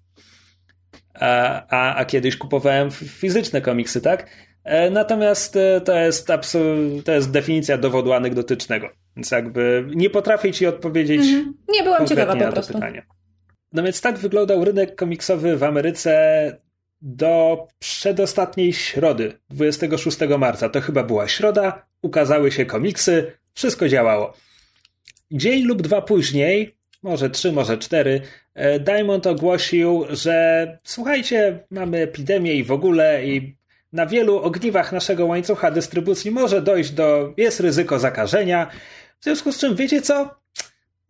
[1.13, 4.29] A, a, a kiedyś kupowałem fizyczne komiksy, tak?
[4.63, 6.27] E, natomiast e, to jest,
[7.05, 8.89] to jest definicja dowodu anegdotycznego.
[9.15, 11.21] Więc jakby nie potrafię ci odpowiedzieć.
[11.21, 11.53] Mhm.
[11.69, 12.73] Nie byłam ciekawa po prostu.
[12.73, 13.05] Pytanie.
[13.73, 16.57] No więc tak wyglądał rynek komiksowy w Ameryce
[17.01, 20.69] do przedostatniej środy, 26 marca.
[20.69, 24.33] To chyba była środa, ukazały się komiksy, wszystko działało.
[25.31, 28.21] Dzień lub dwa później, może trzy, może cztery,
[28.53, 33.55] e, Diamond ogłosił, że słuchajcie, mamy epidemię i w ogóle i
[33.93, 38.69] na wielu ogniwach naszego łańcucha dystrybucji może dojść do, jest ryzyko zakażenia.
[39.19, 40.35] W związku z czym, wiecie co?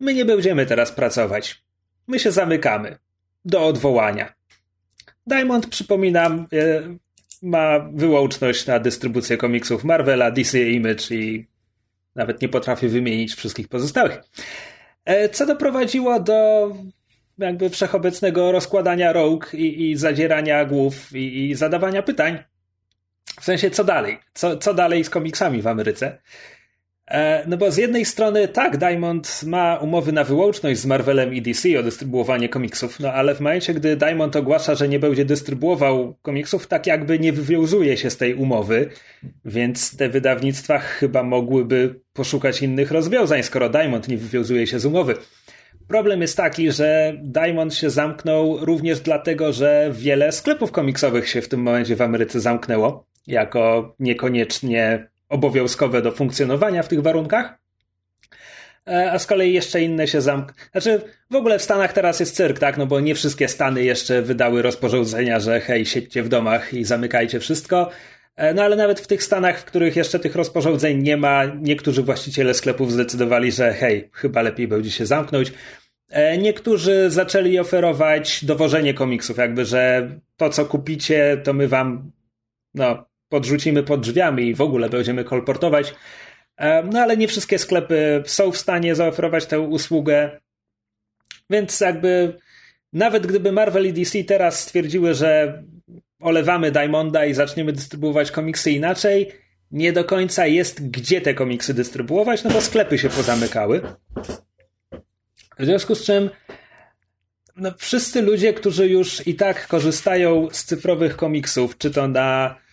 [0.00, 1.64] My nie będziemy teraz pracować.
[2.06, 2.98] My się zamykamy.
[3.44, 4.34] Do odwołania.
[5.26, 6.82] Diamond, przypominam, e,
[7.44, 11.46] ma wyłączność na dystrybucję komiksów Marvela, DC Image i
[12.14, 14.20] nawet nie potrafię wymienić wszystkich pozostałych.
[15.04, 16.70] E, co doprowadziło do
[17.38, 22.38] jakby wszechobecnego rozkładania rąk i, i zadzierania głów i, i, zadawania pytań.
[23.40, 24.18] W sensie, co dalej?
[24.34, 26.18] Co, co dalej z komiksami w Ameryce?
[27.10, 31.42] E, no bo z jednej strony tak, Diamond ma umowy na wyłączność z Marvelem i
[31.42, 36.14] DC o dystrybuowanie komiksów, no ale w momencie, gdy Diamond ogłasza, że nie będzie dystrybuował
[36.22, 38.90] komiksów, tak jakby nie wywiązuje się z tej umowy,
[39.44, 45.14] więc te wydawnictwa chyba mogłyby poszukać innych rozwiązań, skoro Diamond nie wywiązuje się z umowy.
[45.88, 51.48] Problem jest taki, że Diamond się zamknął również dlatego, że wiele sklepów komiksowych się w
[51.48, 57.58] tym momencie w Ameryce zamknęło, jako niekoniecznie obowiązkowe do funkcjonowania w tych warunkach.
[58.88, 60.54] E, a z kolei jeszcze inne się zamk...
[60.72, 62.78] Znaczy, w ogóle w Stanach teraz jest cyrk, tak?
[62.78, 67.40] No bo nie wszystkie Stany jeszcze wydały rozporządzenia, że hej, siedźcie w domach i zamykajcie
[67.40, 67.90] wszystko.
[68.36, 72.02] E, no ale nawet w tych Stanach, w których jeszcze tych rozporządzeń nie ma, niektórzy
[72.02, 75.52] właściciele sklepów zdecydowali, że hej, chyba lepiej będzie się zamknąć.
[76.10, 82.12] E, niektórzy zaczęli oferować dowożenie komiksów, jakby, że to co kupicie, to my wam
[82.74, 83.04] no,
[83.34, 85.94] podrzucimy pod drzwiami i w ogóle będziemy kolportować.
[86.56, 90.40] E, no ale nie wszystkie sklepy są w stanie zaoferować tę usługę.
[91.50, 92.38] Więc jakby
[92.92, 95.62] nawet gdyby Marvel i DC teraz stwierdziły, że
[96.20, 99.32] olewamy Diamonda i zaczniemy dystrybuować komiksy inaczej,
[99.70, 103.80] nie do końca jest gdzie te komiksy dystrybuować, no bo sklepy się pozamykały.
[105.58, 106.30] W związku z czym
[107.56, 112.63] no, wszyscy ludzie, którzy już i tak korzystają z cyfrowych komiksów, czy to na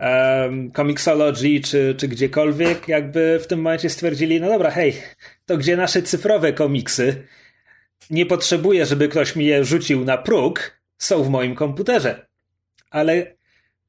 [0.00, 4.96] um, Comixology czy, czy gdziekolwiek, jakby w tym momencie stwierdzili, no dobra, hej,
[5.46, 7.26] to gdzie nasze cyfrowe komiksy?
[8.10, 12.26] Nie potrzebuję, żeby ktoś mi je rzucił na próg, są w moim komputerze.
[12.90, 13.34] Ale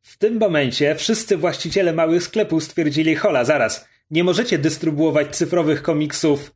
[0.01, 6.55] w tym momencie wszyscy właściciele małych sklepów stwierdzili, hola, zaraz, nie możecie dystrybuować cyfrowych komiksów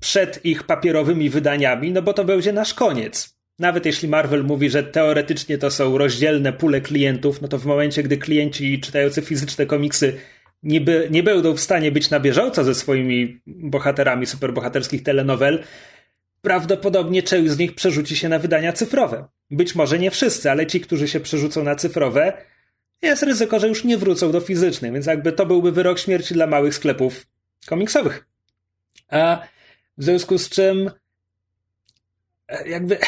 [0.00, 3.35] przed ich papierowymi wydaniami, no bo to będzie nasz koniec.
[3.58, 8.02] Nawet jeśli Marvel mówi, że teoretycznie to są rozdzielne pule klientów, no to w momencie,
[8.02, 10.18] gdy klienci czytający fizyczne komiksy
[10.62, 15.62] nie, by, nie będą w stanie być na bieżąco ze swoimi bohaterami superbohaterskich telenowel,
[16.42, 19.24] prawdopodobnie część z nich przerzuci się na wydania cyfrowe.
[19.50, 22.32] Być może nie wszyscy, ale ci, którzy się przerzucą na cyfrowe,
[23.02, 26.46] jest ryzyko, że już nie wrócą do fizycznych, więc jakby to byłby wyrok śmierci dla
[26.46, 27.26] małych sklepów
[27.66, 28.26] komiksowych.
[29.08, 29.42] A
[29.98, 30.90] w związku z czym
[32.66, 32.98] jakby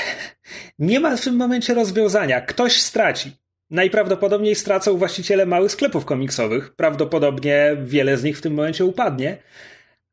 [0.79, 2.41] nie ma w tym momencie rozwiązania.
[2.41, 3.33] Ktoś straci.
[3.71, 6.75] Najprawdopodobniej stracą właściciele małych sklepów komiksowych.
[6.75, 9.39] Prawdopodobnie wiele z nich w tym momencie upadnie.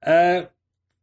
[0.06, 0.48] E,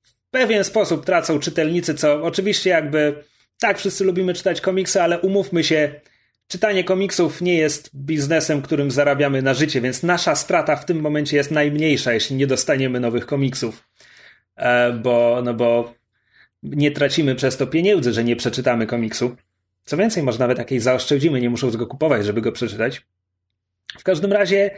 [0.02, 3.24] w pewien sposób tracą czytelnicy, co oczywiście jakby
[3.60, 6.00] tak, wszyscy lubimy czytać komiksy, ale umówmy się,
[6.46, 11.36] czytanie komiksów nie jest biznesem, którym zarabiamy na życie, więc nasza strata w tym momencie
[11.36, 13.88] jest najmniejsza, jeśli nie dostaniemy nowych komiksów.
[14.56, 15.94] E, bo, no bo
[16.62, 19.36] nie tracimy przez to pieniędzy, że nie przeczytamy komiksu.
[19.84, 23.02] Co więcej, może nawet jakieś zaoszczędzimy, nie muszą go kupować, żeby go przeczytać.
[23.98, 24.70] W każdym razie,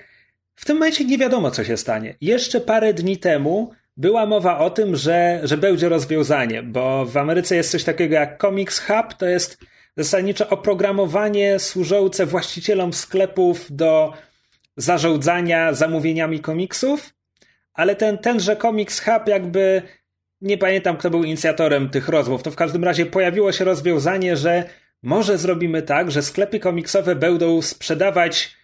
[0.54, 2.14] w tym momencie nie wiadomo, co się stanie.
[2.20, 7.56] Jeszcze parę dni temu była mowa o tym, że, że będzie rozwiązanie, bo w Ameryce
[7.56, 9.58] jest coś takiego jak Comics Hub, to jest
[9.96, 14.12] zasadniczo oprogramowanie służące właścicielom sklepów do
[14.76, 17.14] zarządzania zamówieniami komiksów,
[17.74, 19.82] ale ten, tenże Comics Hub jakby
[20.44, 24.64] nie pamiętam, kto był inicjatorem tych rozmów, to w każdym razie pojawiło się rozwiązanie, że
[25.02, 28.56] może zrobimy tak, że sklepy komiksowe będą sprzedawać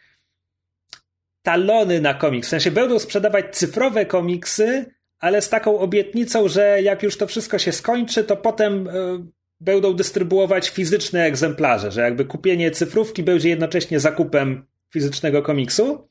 [1.43, 2.49] talony na komiks.
[2.49, 7.59] W sensie będą sprzedawać cyfrowe komiksy, ale z taką obietnicą, że jak już to wszystko
[7.59, 8.90] się skończy, to potem y,
[9.61, 16.09] będą dystrybuować fizyczne egzemplarze, że jakby kupienie cyfrówki będzie jednocześnie zakupem fizycznego komiksu.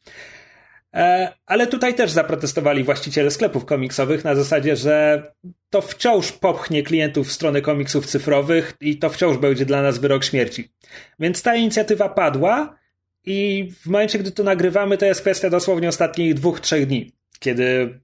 [0.93, 5.23] E, ale tutaj też zaprotestowali właściciele sklepów komiksowych na zasadzie, że
[5.69, 10.23] to wciąż popchnie klientów w stronę komiksów cyfrowych i to wciąż będzie dla nas wyrok
[10.23, 10.71] śmierci.
[11.19, 12.80] Więc ta inicjatywa padła
[13.25, 17.99] i w momencie, gdy to nagrywamy, to jest kwestia dosłownie ostatnich dwóch, trzech dni, kiedy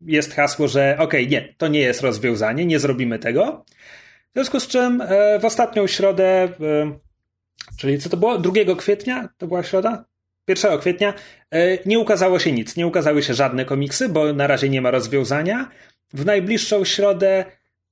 [0.00, 3.64] jest hasło, że okej, okay, nie, to nie jest rozwiązanie, nie zrobimy tego.
[4.30, 6.98] W związku z czym e, w ostatnią środę, e,
[7.78, 8.38] czyli co to było?
[8.38, 9.28] 2 kwietnia?
[9.38, 10.04] To była środa?
[10.48, 11.14] 1 kwietnia
[11.50, 12.76] e, nie ukazało się nic.
[12.76, 15.68] Nie ukazały się żadne komiksy, bo na razie nie ma rozwiązania.
[16.12, 17.44] W najbliższą środę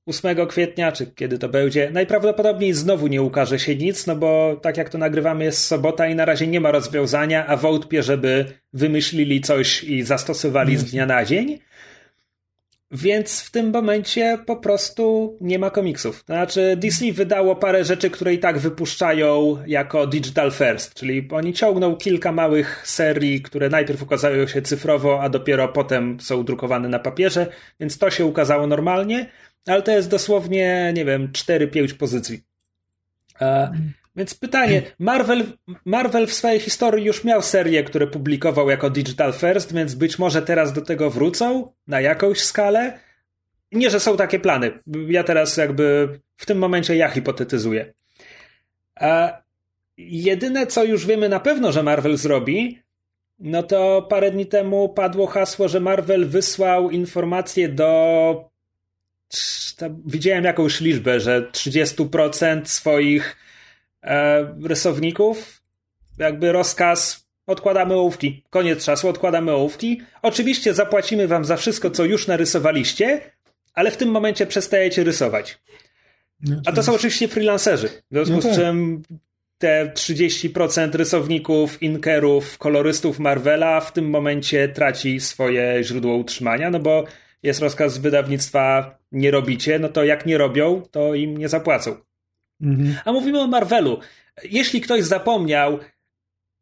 [0.07, 4.77] 8 kwietnia, czy kiedy to będzie, najprawdopodobniej znowu nie ukaże się nic, no bo tak
[4.77, 9.41] jak to nagrywamy jest sobota i na razie nie ma rozwiązania, a wątpię, żeby wymyślili
[9.41, 11.59] coś i zastosowali z dnia na dzień.
[12.91, 16.23] Więc w tym momencie po prostu nie ma komiksów.
[16.25, 21.95] Znaczy, Disney wydało parę rzeczy, które i tak wypuszczają jako digital first, czyli oni ciągną
[21.95, 27.47] kilka małych serii, które najpierw ukazają się cyfrowo, a dopiero potem są drukowane na papierze,
[27.79, 29.29] więc to się ukazało normalnie,
[29.65, 32.41] ale to jest dosłownie, nie wiem, 4-5 pozycji.
[34.17, 35.45] Więc pytanie, Marvel,
[35.85, 40.41] Marvel w swojej historii już miał serię, które publikował jako Digital First, więc być może
[40.41, 42.99] teraz do tego wrócą na jakąś skalę.
[43.71, 44.71] Nie, że są takie plany.
[45.07, 47.93] Ja teraz jakby w tym momencie ja hipotetyzuję.
[48.95, 49.41] A
[49.97, 52.81] jedyne, co już wiemy na pewno, że Marvel zrobi,
[53.39, 58.49] no to parę dni temu padło hasło, że Marvel wysłał informację do.
[60.05, 63.46] Widziałem jakąś liczbę, że 30% swoich
[64.63, 65.61] rysowników,
[66.17, 68.43] jakby rozkaz odkładamy ołówki.
[68.49, 70.01] Koniec czasu, odkładamy ołówki.
[70.21, 73.21] Oczywiście zapłacimy wam za wszystko, co już narysowaliście,
[73.73, 75.59] ale w tym momencie przestajecie rysować.
[76.41, 77.87] No, A to są oczywiście freelancerzy.
[77.87, 78.53] W związku no tak.
[78.53, 79.01] z czym
[79.57, 87.05] te 30% rysowników, inkerów, kolorystów Marvela w tym momencie traci swoje źródło utrzymania, no bo
[87.43, 91.95] jest rozkaz wydawnictwa nie robicie, no to jak nie robią, to im nie zapłacą.
[92.61, 92.95] Mhm.
[93.05, 93.99] A mówimy o Marvelu.
[94.43, 95.79] Jeśli ktoś zapomniał,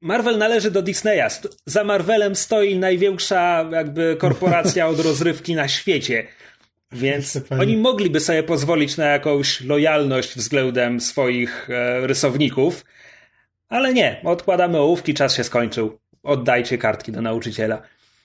[0.02, 1.28] Marvel należy do Disneya.
[1.66, 6.28] Za Marvelem stoi największa jakby korporacja od rozrywki na świecie.
[6.92, 12.86] Więc oni mogliby sobie pozwolić na jakąś lojalność względem swoich e, rysowników,
[13.70, 14.22] ale nie.
[14.24, 16.00] Odkładamy ołówki, czas się skończył.
[16.24, 17.82] Oddajcie kartki do nauczyciela.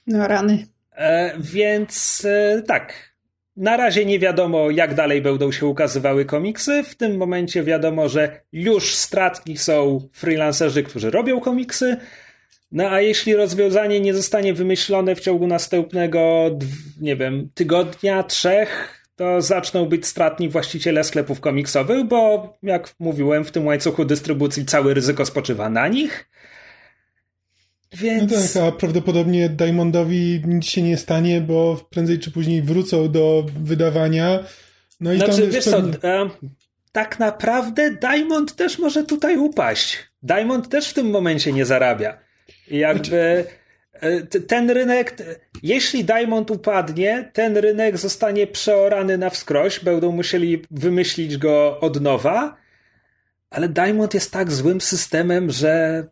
[0.06, 0.66] No rany.
[0.92, 3.09] E, więc e, tak,
[3.56, 6.82] na razie nie wiadomo, jak dalej będą się ukazywały komiksy.
[6.82, 11.96] W tym momencie wiadomo, że już stratki są freelancerzy, którzy robią komiksy.
[12.72, 16.50] No a jeśli rozwiązanie nie zostanie wymyślone w ciągu następnego,
[17.00, 23.50] nie wiem, tygodnia, trzech, to zaczną być stratni właściciele sklepów komiksowych, bo jak mówiłem, w
[23.50, 26.30] tym łańcuchu dystrybucji całe ryzyko spoczywa na nich.
[27.92, 28.32] Więc...
[28.32, 33.46] No tak, a prawdopodobnie Diamondowi nic się nie stanie, bo prędzej czy później wrócą do
[33.62, 34.44] wydawania.
[35.00, 35.92] No i znaczy, tam wiesz pewnie...
[35.92, 36.30] co, e,
[36.92, 39.98] tak naprawdę Diamond też może tutaj upaść.
[40.22, 42.18] Diamond też w tym momencie nie zarabia.
[42.70, 43.44] Jakby
[43.92, 45.16] e, ten rynek,
[45.62, 52.56] jeśli Diamond upadnie, ten rynek zostanie przeorany na wskroś, będą musieli wymyślić go od nowa,
[53.50, 56.04] ale Diamond jest tak złym systemem, że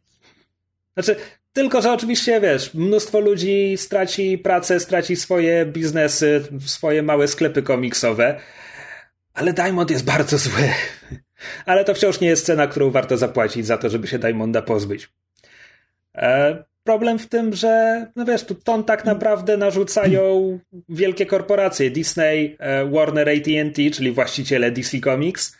[0.94, 1.16] znaczy,
[1.58, 8.40] tylko, że oczywiście, wiesz, mnóstwo ludzi straci pracę, straci swoje biznesy, swoje małe sklepy komiksowe,
[9.34, 10.62] ale Diamond jest bardzo zły.
[11.66, 15.08] Ale to wciąż nie jest cena, którą warto zapłacić za to, żeby się Diamonda pozbyć.
[16.14, 21.90] E, problem w tym, że, no wiesz, tu ton tak naprawdę narzucają wielkie korporacje.
[21.90, 25.56] Disney, e, Warner AT&T, czyli właściciele DC Comics,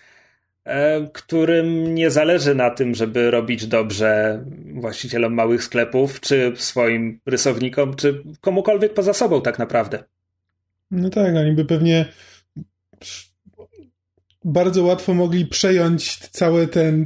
[1.12, 8.22] którym nie zależy na tym, żeby robić dobrze właścicielom małych sklepów, czy swoim rysownikom, czy
[8.40, 10.04] komukolwiek poza sobą tak naprawdę.
[10.90, 12.06] No tak, oni by pewnie
[14.44, 17.04] bardzo łatwo mogli przejąć cały ten,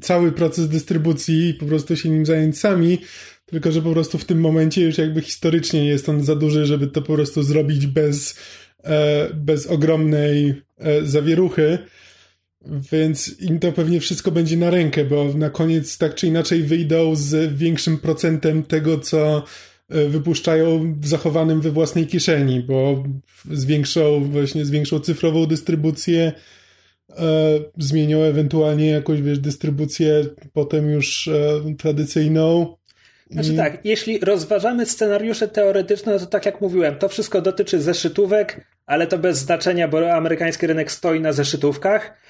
[0.00, 2.98] cały proces dystrybucji i po prostu się nim zająć sami,
[3.46, 6.86] tylko że po prostu w tym momencie już jakby historycznie jest on za duży, żeby
[6.86, 8.38] to po prostu zrobić bez,
[8.84, 11.78] e, bez ogromnej e, zawieruchy.
[12.92, 17.16] Więc im to pewnie wszystko będzie na rękę, bo na koniec tak czy inaczej wyjdą
[17.16, 19.44] z większym procentem tego, co
[19.88, 23.04] e, wypuszczają zachowanym we własnej kieszeni, bo
[23.50, 26.32] zwiększą właśnie zwiększą cyfrową dystrybucję,
[27.10, 32.76] e, zmienią ewentualnie jakąś wiesz, dystrybucję potem już e, tradycyjną.
[33.30, 38.66] Znaczy tak, jeśli rozważamy scenariusze teoretyczne, no to tak jak mówiłem, to wszystko dotyczy zeszytówek,
[38.86, 42.22] ale to bez znaczenia, bo amerykański rynek stoi na zeszytówkach.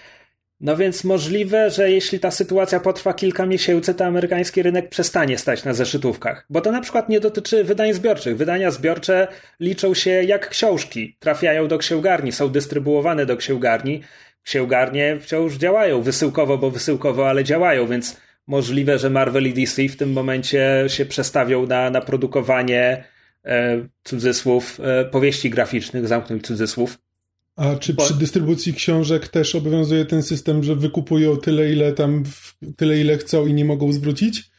[0.62, 5.64] No więc możliwe, że jeśli ta sytuacja potrwa kilka miesięcy, to amerykański rynek przestanie stać
[5.64, 6.46] na zeszytówkach.
[6.50, 8.36] Bo to na przykład nie dotyczy wydań zbiorczych.
[8.36, 9.28] Wydania zbiorcze
[9.60, 11.16] liczą się jak książki.
[11.18, 14.02] Trafiają do księgarni, są dystrybuowane do księgarni.
[14.42, 19.96] Księgarnie wciąż działają wysyłkowo, bo wysyłkowo, ale działają, więc możliwe, że Marvel i DC w
[19.96, 23.04] tym momencie się przestawią na, na produkowanie
[23.44, 26.98] e, cudzysłów, e, powieści graficznych, zamknąć cudzysłów.
[27.56, 32.22] A czy przy dystrybucji książek też obowiązuje ten system, że wykupują tyle, ile tam,
[32.76, 34.52] tyle, ile chcą i nie mogą zwrócić?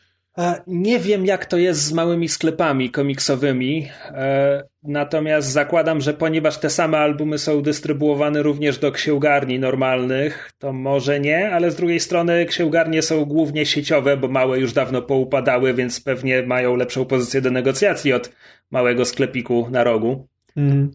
[0.68, 6.70] Nie wiem, jak to jest z małymi sklepami komiksowymi, e, natomiast zakładam, że ponieważ te
[6.70, 12.46] same albumy są dystrybuowane również do księgarni normalnych, to może nie, ale z drugiej strony
[12.46, 17.52] księgarnie są głównie sieciowe, bo małe już dawno poupadały, więc pewnie mają lepszą pozycję do
[17.52, 18.32] negocjacji od
[18.72, 20.28] małego sklepiku na rogu.
[20.58, 20.92] Mm.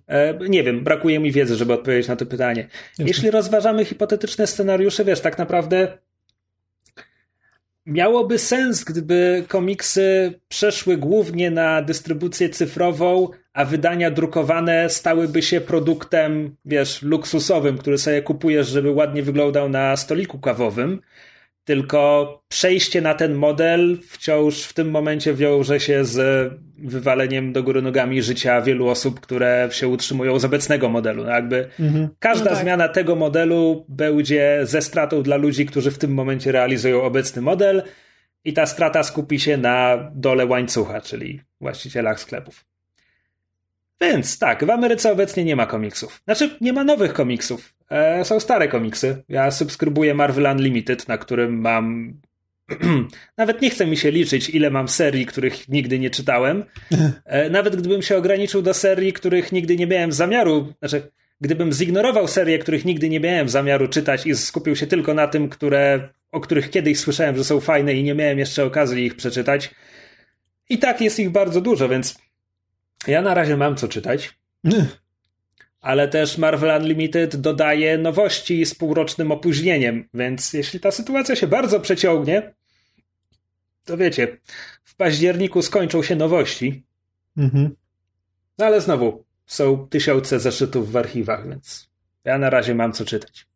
[0.48, 2.68] Nie wiem, brakuje mi wiedzy, żeby odpowiedzieć na to pytanie.
[2.98, 5.98] Jeśli rozważamy hipotetyczne scenariusze, wiesz, tak naprawdę
[7.86, 16.56] miałoby sens, gdyby komiksy przeszły głównie na dystrybucję cyfrową, a wydania drukowane stałyby się produktem,
[16.64, 21.00] wiesz, luksusowym, który sobie kupujesz, żeby ładnie wyglądał na stoliku kawowym.
[21.68, 27.82] Tylko przejście na ten model wciąż w tym momencie wiąże się z wywaleniem do góry
[27.82, 31.24] nogami życia wielu osób, które się utrzymują z obecnego modelu.
[31.24, 32.08] No jakby mhm.
[32.18, 32.60] każda no tak.
[32.64, 37.82] zmiana tego modelu będzie ze stratą dla ludzi, którzy w tym momencie realizują obecny model
[38.44, 42.67] i ta strata skupi się na dole łańcucha, czyli właścicielach sklepów.
[44.00, 46.20] Więc tak, w Ameryce obecnie nie ma komiksów.
[46.24, 47.74] Znaczy, nie ma nowych komiksów.
[47.90, 49.22] E, są stare komiksy.
[49.28, 52.14] Ja subskrybuję Marvel Unlimited, na którym mam.
[53.36, 56.64] Nawet nie chce mi się liczyć, ile mam serii, których nigdy nie czytałem.
[57.24, 60.72] E, nawet gdybym się ograniczył do serii, których nigdy nie miałem zamiaru.
[60.78, 65.28] Znaczy, gdybym zignorował serie, których nigdy nie miałem zamiaru czytać i skupił się tylko na
[65.28, 69.16] tym, które, o których kiedyś słyszałem, że są fajne i nie miałem jeszcze okazji ich
[69.16, 69.70] przeczytać.
[70.68, 72.18] I tak jest ich bardzo dużo, więc
[73.06, 74.38] ja na razie mam co czytać.
[75.80, 81.80] Ale też Marvel Unlimited dodaje nowości z półrocznym opóźnieniem, więc jeśli ta sytuacja się bardzo
[81.80, 82.54] przeciągnie,
[83.84, 84.36] to wiecie,
[84.84, 86.82] w październiku skończą się nowości.
[87.36, 87.76] Mhm.
[88.58, 91.90] No ale znowu, są tysiące zeszytów w archiwach, więc
[92.24, 93.46] ja na razie mam co czytać.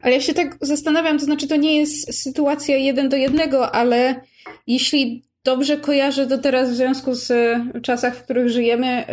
[0.00, 4.20] Ale ja się tak zastanawiam, to znaczy to nie jest sytuacja jeden do jednego, ale
[4.66, 9.04] jeśli dobrze kojarzę to teraz w związku z e, czasach, w których żyjemy,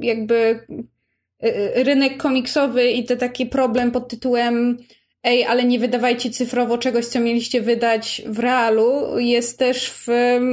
[0.00, 4.78] jakby e, e, rynek komiksowy i to taki problem pod tytułem
[5.22, 10.06] ej, ale nie wydawajcie cyfrowo czegoś, co mieliście wydać w realu, jest też w,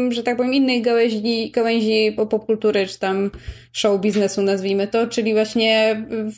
[0.09, 3.31] że tak powiem, innej gałęzi, gałęzi popkultury, czy tam
[3.71, 6.35] show biznesu nazwijmy to, czyli właśnie w,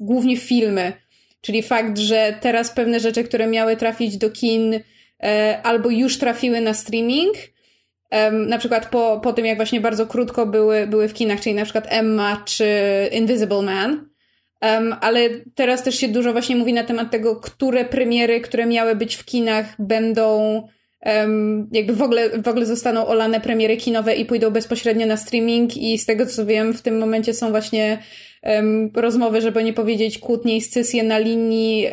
[0.00, 0.92] głównie filmy.
[1.40, 4.80] Czyli fakt, że teraz pewne rzeczy, które miały trafić do kin,
[5.22, 7.36] e, albo już trafiły na streaming,
[8.14, 11.54] Um, na przykład po, po tym, jak właśnie bardzo krótko były, były w kinach, czyli
[11.54, 12.66] na przykład Emma czy
[13.12, 14.08] Invisible Man.
[14.62, 15.20] Um, ale
[15.54, 19.24] teraz też się dużo właśnie mówi na temat tego, które premiery, które miały być w
[19.24, 20.62] kinach, będą
[21.06, 25.76] um, jakby w ogóle, w ogóle zostaną olane premiery kinowe i pójdą bezpośrednio na streaming.
[25.76, 27.98] I z tego co wiem, w tym momencie są właśnie
[28.42, 31.86] um, rozmowy, żeby nie powiedzieć kłótnie i scysje na linii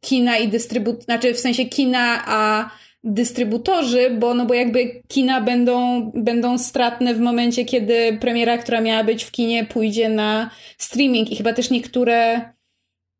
[0.00, 2.70] kina i dystrybucji, znaczy w sensie kina, a
[3.04, 9.04] dystrybutorzy, bo, no bo jakby kina będą, będą stratne w momencie, kiedy premiera, która miała
[9.04, 12.40] być w kinie, pójdzie na streaming i chyba też niektóre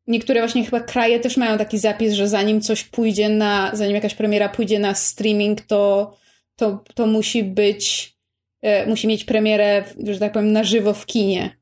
[0.07, 4.15] niektóre właśnie chyba kraje też mają taki zapis, że zanim coś pójdzie na, zanim jakaś
[4.15, 6.13] premiera pójdzie na streaming, to,
[6.55, 8.13] to, to musi być,
[8.61, 11.57] e, musi mieć premierę, że tak powiem, na żywo w kinie.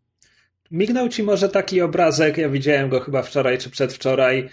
[0.72, 4.50] Mignął ci może taki obrazek, ja widziałem go chyba wczoraj czy przedwczoraj,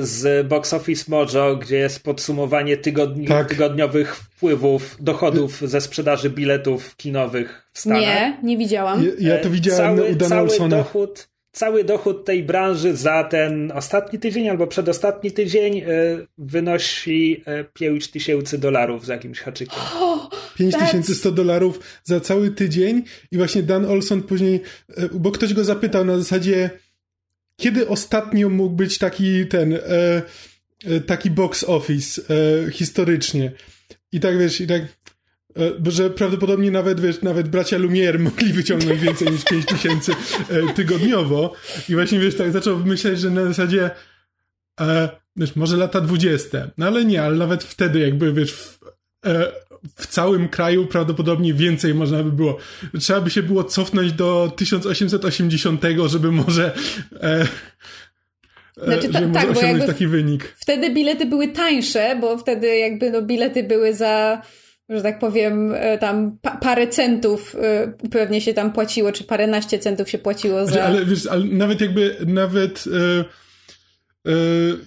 [0.00, 3.48] z Box Office Mojo, gdzie jest podsumowanie tygodni tak.
[3.48, 8.00] tygodniowych wpływów, dochodów ze sprzedaży biletów kinowych w Stanach.
[8.00, 9.04] Nie, nie widziałam.
[9.18, 13.72] Ja, ja to widziałem cały, u Dana cały dochód, cały dochód tej branży za ten
[13.74, 15.84] ostatni tydzień albo przedostatni tydzień e,
[16.38, 17.44] wynosi
[17.74, 19.78] 5 e, tysięcy dolarów z jakimś haczykiem.
[19.78, 24.60] Oh, 5100 dolarów za cały tydzień i właśnie Dan Olson później,
[25.12, 26.70] bo ktoś go zapytał na zasadzie
[27.56, 29.78] kiedy ostatnio mógł być taki ten, e,
[30.84, 33.52] e, taki box office e, historycznie?
[34.12, 39.00] I tak wiesz, i tak, e, że prawdopodobnie nawet, wiesz, nawet bracia Lumière mogli wyciągnąć
[39.06, 40.12] więcej niż 5 tysięcy
[40.48, 41.54] e, tygodniowo.
[41.88, 43.90] I właśnie, wiesz, tak zaczął myśleć, że na zasadzie,
[45.36, 46.70] wiesz, może lata 20.
[46.78, 48.78] No ale nie, ale nawet wtedy jakby, wiesz, w,
[49.96, 52.58] w całym kraju prawdopodobnie więcej można by było.
[53.00, 56.74] Trzeba by się było cofnąć do 1880, żeby może.
[57.22, 57.46] E,
[58.82, 60.54] e znaczy, ta, tak, osiągnąć taki wynik.
[60.56, 64.42] Wtedy bilety były tańsze, bo wtedy jakby no, bilety były za,
[64.88, 69.78] że tak powiem, e, tam pa, parę centów e, pewnie się tam płaciło, czy paręnaście
[69.78, 70.84] centów się płaciło znaczy, za...
[70.84, 72.84] Ale wiesz, ale nawet jakby, nawet...
[73.20, 73.42] E,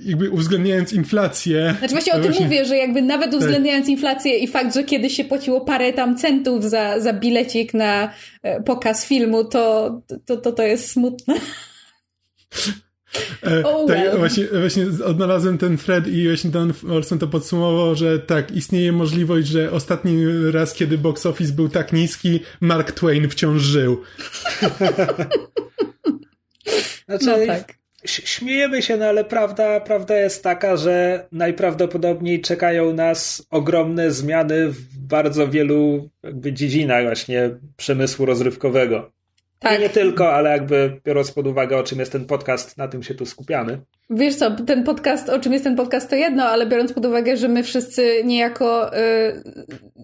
[0.05, 1.75] jakby uwzględniając inflację.
[1.79, 2.45] Znaczy właśnie o tym właśnie...
[2.45, 3.39] mówię, że jakby nawet tak.
[3.39, 3.91] uwzględniając tak.
[3.91, 8.13] inflację i fakt, że kiedyś się płaciło parę tam centów za, za bilecik na
[8.43, 9.91] e, pokaz filmu, to
[10.25, 11.33] to, to, to jest smutne.
[13.43, 14.17] E, Oh tak, well.
[14.17, 19.47] właśnie, właśnie odnalazłem ten thread i właśnie Don Olson to podsumował, że tak, istnieje możliwość,
[19.47, 24.01] że ostatni raz, kiedy box office był tak niski, Mark Twain wciąż żył.
[27.07, 27.84] Znaczy, No tak.
[28.07, 34.97] Śmiejemy się, no ale prawda, prawda jest taka, że najprawdopodobniej czekają nas ogromne zmiany w
[34.97, 39.11] bardzo wielu jakby dziedzinach właśnie przemysłu rozrywkowego.
[39.59, 39.79] Tak.
[39.79, 43.03] I nie tylko, ale jakby biorąc pod uwagę, o czym jest ten podcast, na tym
[43.03, 43.81] się tu skupiamy.
[44.09, 47.37] Wiesz co, ten podcast, o czym jest ten podcast, to jedno, ale biorąc pod uwagę,
[47.37, 48.99] że my wszyscy niejako y,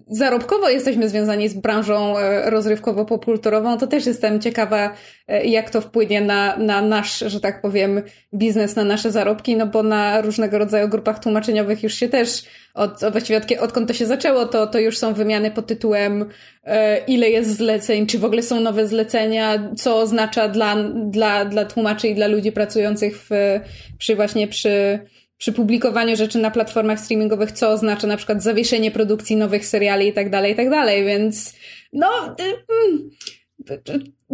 [0.08, 4.94] zarobkowo jesteśmy związani z branżą y, rozrywkowo-popkulturową, to też jestem ciekawa,
[5.30, 8.02] y, jak to wpłynie na, na nasz, że tak powiem,
[8.34, 12.42] biznes, na nasze zarobki, no bo na różnego rodzaju grupach tłumaczeniowych już się też,
[12.74, 16.28] od, właściwie od, odkąd to się zaczęło, to, to już są wymiany pod tytułem
[16.64, 21.64] e, ile jest zleceń, czy w ogóle są nowe zlecenia, co oznacza dla, dla, dla
[21.64, 23.60] tłumaczy i dla ludzi pracujących w,
[24.02, 24.98] przy właśnie przy,
[25.38, 30.12] przy publikowaniu rzeczy na platformach streamingowych, co oznacza na przykład zawieszenie produkcji nowych seriali i
[30.12, 31.54] tak dalej, i tak dalej, więc
[31.92, 33.10] no y, mm,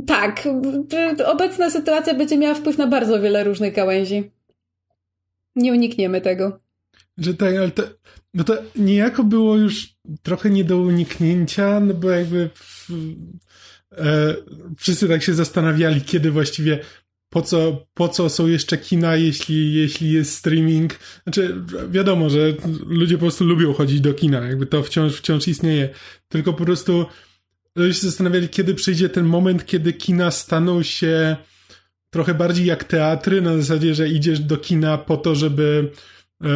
[0.07, 0.47] tak,
[1.19, 4.31] y, obecna sytuacja będzie miała wpływ na bardzo wiele różnych gałęzi.
[5.57, 6.61] Nie unikniemy tego.
[7.19, 7.83] Że tak, ale to,
[8.35, 12.91] no to niejako było już trochę nie do uniknięcia, no bo jakby w,
[13.93, 14.35] e,
[14.79, 16.79] wszyscy tak się zastanawiali, kiedy właściwie
[17.31, 20.99] po co, po co są jeszcze kina, jeśli, jeśli jest streaming.
[21.23, 21.55] Znaczy,
[21.91, 22.55] wiadomo, że
[22.87, 25.89] ludzie po prostu lubią chodzić do kina, jakby to wciąż, wciąż istnieje.
[26.29, 27.07] Tylko po prostu
[27.77, 31.37] ludzie się zastanawiali, kiedy przyjdzie ten moment, kiedy kina staną się
[32.11, 35.91] trochę bardziej jak teatry, na zasadzie, że idziesz do kina po to, żeby
[36.45, 36.49] e,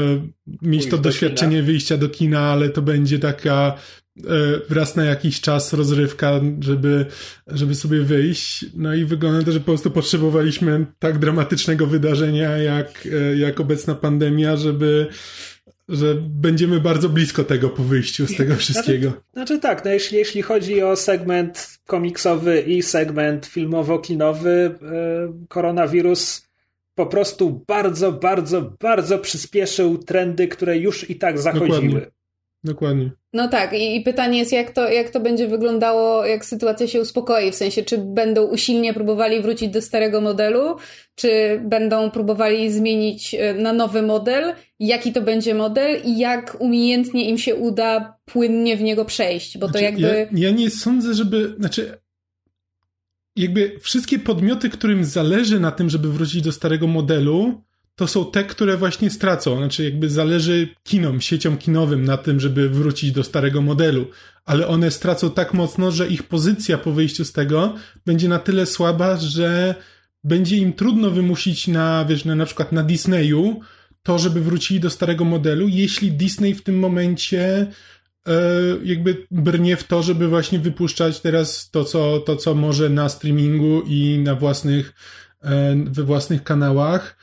[0.63, 3.79] mieć to do doświadczenie wyjścia do kina, ale to będzie taka
[4.71, 7.07] raz na jakiś czas rozrywka, żeby,
[7.47, 8.65] żeby sobie wyjść.
[8.75, 13.95] No i wygląda to, że po prostu potrzebowaliśmy tak dramatycznego wydarzenia jak, e, jak obecna
[13.95, 15.07] pandemia, żeby
[15.89, 19.13] że będziemy bardzo blisko tego po wyjściu z tego wszystkiego.
[19.33, 24.73] Znaczy tak, no jeśli, jeśli chodzi o segment komiksowy i segment filmowo-kinowy, e,
[25.49, 26.49] koronawirus
[26.95, 31.69] po prostu bardzo, bardzo, bardzo przyspieszył trendy, które już i tak zachodziły.
[31.69, 32.22] Dokładnie.
[32.65, 33.11] Dokładnie.
[33.33, 37.01] No tak, i, i pytanie jest, jak to, jak to będzie wyglądało, jak sytuacja się
[37.01, 40.77] uspokoi, w sensie, czy będą usilnie próbowali wrócić do starego modelu,
[41.15, 47.29] czy będą próbowali zmienić e, na nowy model, jaki to będzie model i jak umiejętnie
[47.29, 50.29] im się uda płynnie w niego przejść, bo to Znaczy, jakby...
[50.33, 51.55] Ja, ja nie sądzę, żeby.
[51.59, 51.99] Znaczy,
[53.37, 57.63] jakby wszystkie podmioty, którym zależy na tym, żeby wrócić do starego modelu,
[57.97, 59.57] to są te, które właśnie stracą.
[59.57, 64.07] Znaczy, jakby zależy kinom, sieciom kinowym na tym, żeby wrócić do starego modelu,
[64.45, 67.75] ale one stracą tak mocno, że ich pozycja po wyjściu z tego
[68.07, 69.75] będzie na tyle słaba, że
[70.25, 73.61] będzie im trudno wymusić na, wiesz, na, na przykład na Disneyu
[74.03, 77.67] to, żeby wrócili do starego modelu, jeśli Disney w tym momencie
[78.27, 78.33] e,
[78.85, 83.83] jakby brnie w to, żeby właśnie wypuszczać teraz to, co, to, co może na streamingu
[83.87, 84.95] i na własnych,
[85.43, 87.22] e, we własnych kanałach.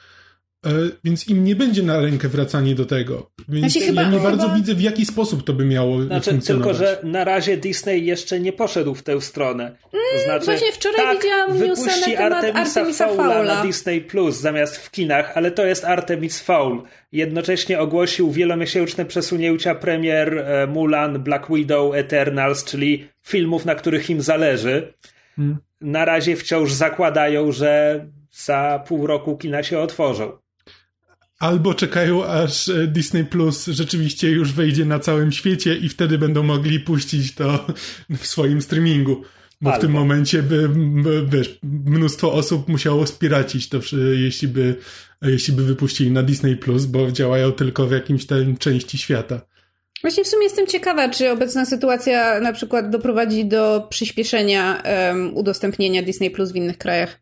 [0.65, 0.69] E,
[1.03, 3.31] Więc im nie będzie na rękę wracanie do tego.
[3.49, 6.31] Więc Znaczy, chyba- ja nie bardzo chyba- widzę, w jaki sposób to by miało Znaczy,
[6.31, 6.77] funkcjonować.
[6.77, 9.75] tylko, że na razie Disney jeszcze nie poszedł w tę stronę.
[9.91, 13.55] To znaczy, właśnie wczoraj tak, widziałam newsa na temat Artemisa, Artemisa Foula Foula.
[13.55, 16.81] na Disney Plus zamiast w kinach, ale to jest Artemis Fowl.
[17.11, 24.21] Jednocześnie ogłosił wielomiesięczne przesunięcia premier e, Mulan, Black Widow, Eternals, czyli filmów, na których im
[24.21, 24.93] zależy.
[25.35, 25.57] Hmm.
[25.81, 30.31] Na razie wciąż zakładają, że za pół roku kina się otworzą.
[31.39, 36.43] Albo czekają, aż e, Disney Plus rzeczywiście już wejdzie na całym świecie i wtedy będą
[36.43, 37.65] mogli puścić to
[38.09, 39.23] w swoim streamingu.
[39.61, 39.81] Bo w Albo.
[39.81, 40.69] tym momencie by,
[41.03, 43.79] by, wiesz, mnóstwo osób musiało spiracić to,
[44.13, 44.75] jeśli by,
[45.21, 49.41] jeśli by wypuścili na Disney Plus, bo działają tylko w jakimś tam części świata.
[50.01, 56.03] Właśnie w sumie jestem ciekawa, czy obecna sytuacja na przykład doprowadzi do przyspieszenia em, udostępnienia
[56.03, 57.19] Disney Plus w innych krajach.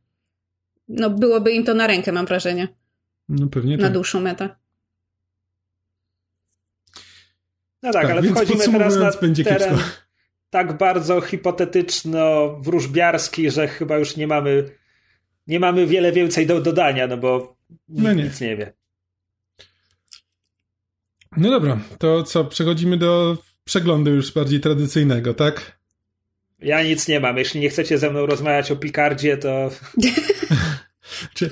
[0.87, 2.67] No byłoby im to na rękę, mam wrażenie,
[3.29, 3.93] No pewnie na tak.
[3.93, 4.49] dłuższą metę.
[7.83, 9.89] No tak, Tak, ale wchodzimy teraz na będzie teren kiepsko.
[10.49, 14.69] tak bardzo hipotetyczno-wróżbiarski, że chyba już nie mamy
[15.47, 17.55] nie mamy wiele więcej do dodania, no bo
[17.89, 18.23] nikt No nie.
[18.23, 18.73] nic nie wie.
[21.37, 25.77] No dobra, to co, przechodzimy do przeglądu już bardziej tradycyjnego, tak?
[26.59, 27.37] Ja nic nie mam.
[27.37, 29.49] Jeśli nie chcecie ze mną rozmawiać o Picardzie, to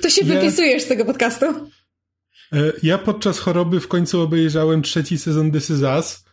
[0.02, 1.46] To się ja, wypisujesz z tego podcastu.
[2.52, 6.24] e, Ja podczas choroby w końcu obejrzałem trzeci sezon This Is Us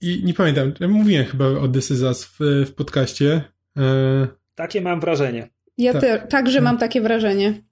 [0.00, 3.42] i nie pamiętam, ja mówiłem chyba o This Is Us w, w podcaście.
[3.78, 5.50] E, takie mam wrażenie.
[5.78, 6.00] Ja Tak.
[6.02, 7.62] te, także mam takie wrażenie.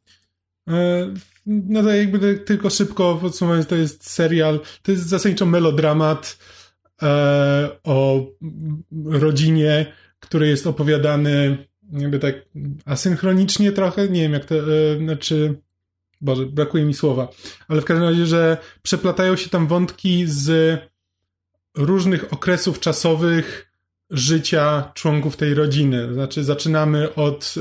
[1.46, 6.38] No to jakby tylko szybko podsumowując, to jest serial, to jest zasadniczo melodramat
[7.02, 8.26] e, o
[9.04, 12.34] rodzinie, który jest opowiadany jakby tak
[12.84, 15.54] asynchronicznie trochę, nie wiem jak to, e, znaczy,
[16.20, 17.28] Boże, brakuje mi słowa,
[17.68, 20.78] ale w każdym razie, że przeplatają się tam wątki z
[21.76, 23.72] różnych okresów czasowych
[24.10, 26.14] życia członków tej rodziny.
[26.14, 27.60] Znaczy, zaczynamy od e,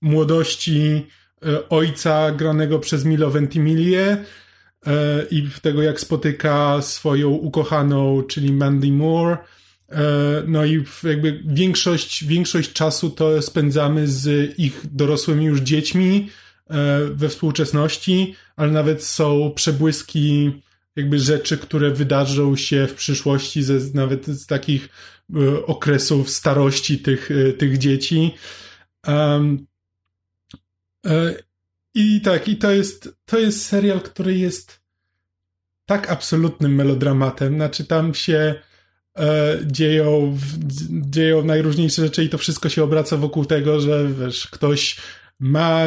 [0.00, 1.06] młodości
[1.46, 4.18] e, ojca granego przez Milo Ventimiglia e,
[5.30, 9.36] i tego, jak spotyka swoją ukochaną, czyli Mandy Moore.
[9.92, 16.30] E, no i jakby większość, większość czasu to spędzamy z ich dorosłymi już dziećmi
[16.70, 20.52] e, we współczesności, ale nawet są przebłyski
[20.96, 24.88] jakby rzeczy, które wydarzą się w przyszłości, ze, nawet z takich
[25.34, 28.34] e, okresów starości tych, tych dzieci.
[31.94, 34.80] I tak, i to jest, to jest serial, który jest
[35.86, 37.54] tak absolutnym melodramatem.
[37.54, 38.54] Znaczy, tam się
[39.18, 40.38] e, dzieją,
[40.90, 44.96] dzieją najróżniejsze rzeczy i to wszystko się obraca wokół tego, że wiesz, ktoś
[45.40, 45.84] ma,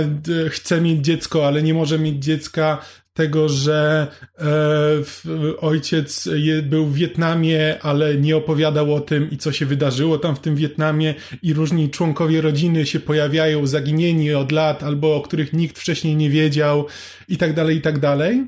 [0.50, 2.78] chce mieć dziecko, ale nie może mieć dziecka,
[3.14, 4.08] tego, że
[4.38, 10.18] e, ojciec je, był w Wietnamie, ale nie opowiadał o tym i co się wydarzyło
[10.18, 15.22] tam w tym Wietnamie i różni członkowie rodziny się pojawiają zaginieni od lat albo o
[15.22, 16.86] których nikt wcześniej nie wiedział
[17.28, 18.46] i tak dalej, i tak dalej.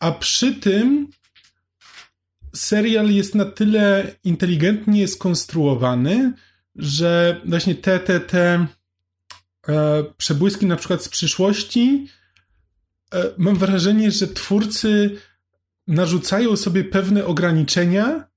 [0.00, 1.08] A przy tym
[2.54, 6.32] serial jest na tyle inteligentnie skonstruowany,
[6.76, 8.66] że właśnie te, te, te
[9.68, 12.08] e, przebłyski na przykład z przyszłości
[13.12, 15.20] E, mam wrażenie, że twórcy
[15.86, 18.28] narzucają sobie pewne ograniczenia,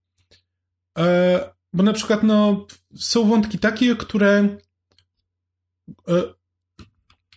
[0.98, 4.58] e, bo na przykład no, są wątki takie, które
[6.08, 6.24] e,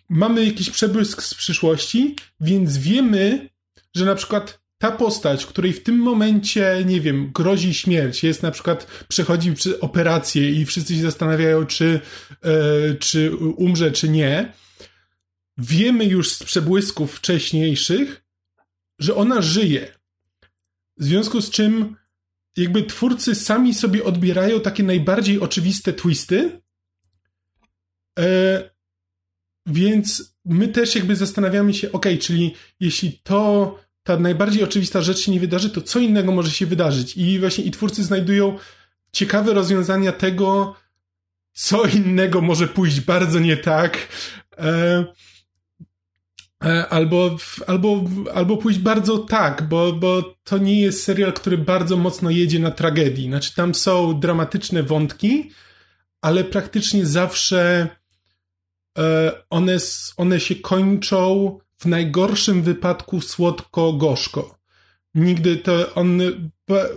[0.09, 3.49] mamy jakiś przebłysk z przyszłości, więc wiemy,
[3.95, 8.51] że na przykład ta postać, której w tym momencie, nie wiem, grozi śmierć, jest na
[8.51, 12.01] przykład, przechodzi operację i wszyscy się zastanawiają, czy,
[13.01, 14.53] czy umrze, czy nie,
[15.59, 18.25] wiemy już z przebłysków wcześniejszych,
[18.99, 19.93] że ona żyje.
[20.97, 21.97] W związku z czym
[22.57, 26.61] jakby twórcy sami sobie odbierają takie najbardziej oczywiste twisty.
[28.19, 28.71] E,
[29.67, 35.33] więc my też jakby zastanawiamy się, ok, czyli jeśli to ta najbardziej oczywista rzecz się
[35.33, 37.17] nie wydarzy, to co innego może się wydarzyć?
[37.17, 38.59] I właśnie i twórcy znajdują
[39.13, 40.75] ciekawe rozwiązania tego,
[41.53, 44.09] co innego może pójść bardzo nie tak.
[44.59, 45.05] E,
[46.65, 47.37] E, albo,
[47.67, 48.05] albo,
[48.35, 52.71] albo pójść bardzo tak, bo, bo to nie jest serial, który bardzo mocno jedzie na
[52.71, 53.27] tragedii.
[53.27, 55.51] Znaczy, tam są dramatyczne wątki,
[56.21, 57.89] ale praktycznie zawsze
[58.99, 59.77] e, one,
[60.17, 64.59] one się kończą w najgorszym wypadku słodko-gorzko.
[65.15, 66.21] Nigdy to on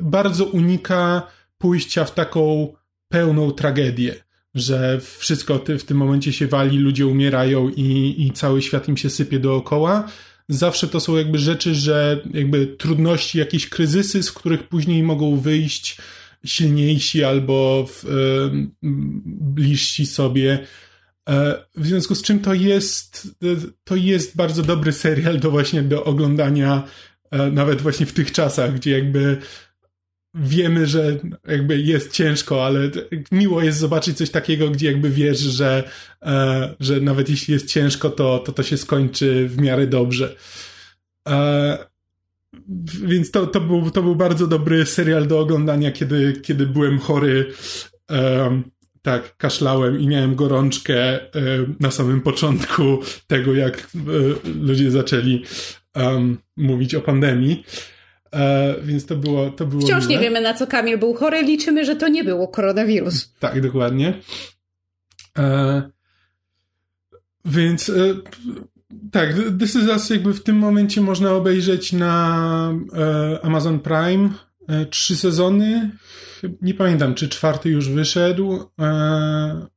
[0.02, 1.28] bardzo unika
[1.58, 2.74] pójścia w taką
[3.10, 4.24] pełną tragedię
[4.56, 9.10] że wszystko w tym momencie się wali, ludzie umierają i, i cały świat im się
[9.10, 10.08] sypie dookoła.
[10.50, 15.98] Zawsze to są jakby rzeczy, że jakby trudności, jakieś kryzysy, z których później mogą wyjść
[16.46, 18.10] silniejsi albo w, y,
[19.42, 20.68] bliżsi sobie.
[21.30, 23.28] E, w związku z czym to jest,
[23.84, 26.84] to jest bardzo dobry serial do właśnie do oglądania
[27.32, 29.38] e, nawet właśnie w tych czasach, gdzie jakby
[30.34, 31.18] wiemy, że
[31.48, 32.90] jakby jest ciężko, ale
[33.32, 35.84] miło jest zobaczyć coś takiego, gdzie jakby wiesz, że,
[36.22, 40.36] e, że nawet jeśli jest ciężko, to, to to się skończy w miarę dobrze.
[41.28, 41.92] E,
[43.04, 47.54] więc to, to, był, to był bardzo dobry serial do oglądania, kiedy, kiedy byłem chory.
[48.12, 48.62] E,
[49.02, 51.30] tak, kaszlałem i miałem gorączkę e,
[51.80, 53.82] na samym początku tego, jak e,
[54.62, 55.44] ludzie zaczęli
[56.58, 57.64] mówić o pandemii.
[58.34, 60.14] E, więc to było, to było Wciąż miłe.
[60.14, 61.44] nie wiemy, na co Kamil był chory.
[61.44, 63.34] Liczymy, że to nie było koronawirus.
[63.40, 64.14] Tak, dokładnie.
[65.38, 65.82] E,
[67.46, 67.94] więc e,
[69.12, 74.30] tak, This Is Us jakby w tym momencie można obejrzeć na e, Amazon Prime
[74.90, 75.90] trzy sezony.
[76.62, 79.68] Nie pamiętam, czy czwarty już wyszedł, e,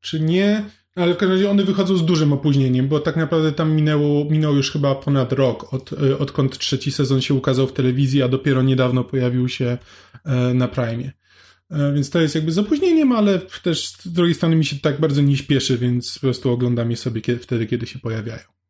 [0.00, 0.64] czy nie.
[0.96, 4.56] Ale w każdym razie one wychodzą z dużym opóźnieniem, bo tak naprawdę tam minęło, minął
[4.56, 8.62] już chyba ponad rok, od, e, odkąd trzeci sezon się ukazał w telewizji, a dopiero
[8.62, 9.78] niedawno pojawił się
[10.24, 11.12] e, na Prime.
[11.70, 15.00] E, więc to jest jakby z opóźnieniem, ale też z drugiej strony mi się tak
[15.00, 18.61] bardzo nie śpieszy, więc po prostu oglądam je sobie kiedy, wtedy, kiedy się pojawiają.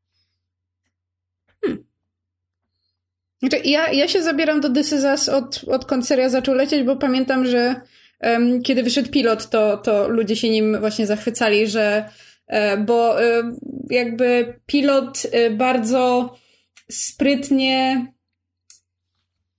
[3.43, 6.97] Znaczy, ja, ja się zabieram do This Is Us od, odkąd seria zaczął lecieć, bo
[6.97, 7.81] pamiętam, że
[8.65, 12.05] kiedy wyszedł pilot, to, to ludzie się nim właśnie zachwycali, że
[12.87, 13.17] bo
[13.91, 16.35] jakby pilot bardzo
[16.91, 18.07] sprytnie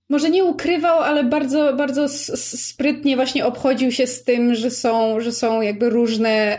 [0.08, 5.32] może nie ukrywał, ale bardzo, bardzo sprytnie właśnie obchodził się z tym, że są, że
[5.32, 6.58] są jakby różne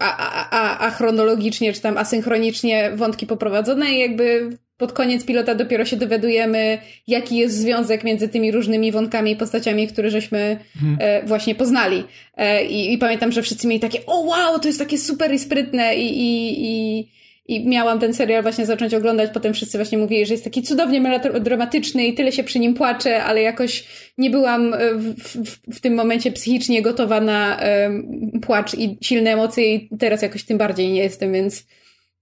[0.00, 4.50] a, a, a, a chronologicznie czy tam asynchronicznie wątki poprowadzone i jakby
[4.80, 9.88] pod koniec pilota dopiero się dowiadujemy, jaki jest związek między tymi różnymi wątkami i postaciami,
[9.88, 10.98] które żeśmy hmm.
[11.00, 12.04] e, właśnie poznali.
[12.36, 15.38] E, i, I, pamiętam, że wszyscy mieli takie, o wow, to jest takie super i
[15.38, 17.08] sprytne i, i, i,
[17.48, 21.00] i miałam ten serial właśnie zacząć oglądać, potem wszyscy właśnie mówili, że jest taki cudownie
[21.00, 23.84] melodramatyczny i tyle się przy nim płacze, ale jakoś
[24.18, 29.30] nie byłam e, w, w, w tym momencie psychicznie gotowa na um, płacz i silne
[29.30, 31.66] emocje i teraz jakoś tym bardziej nie jestem, więc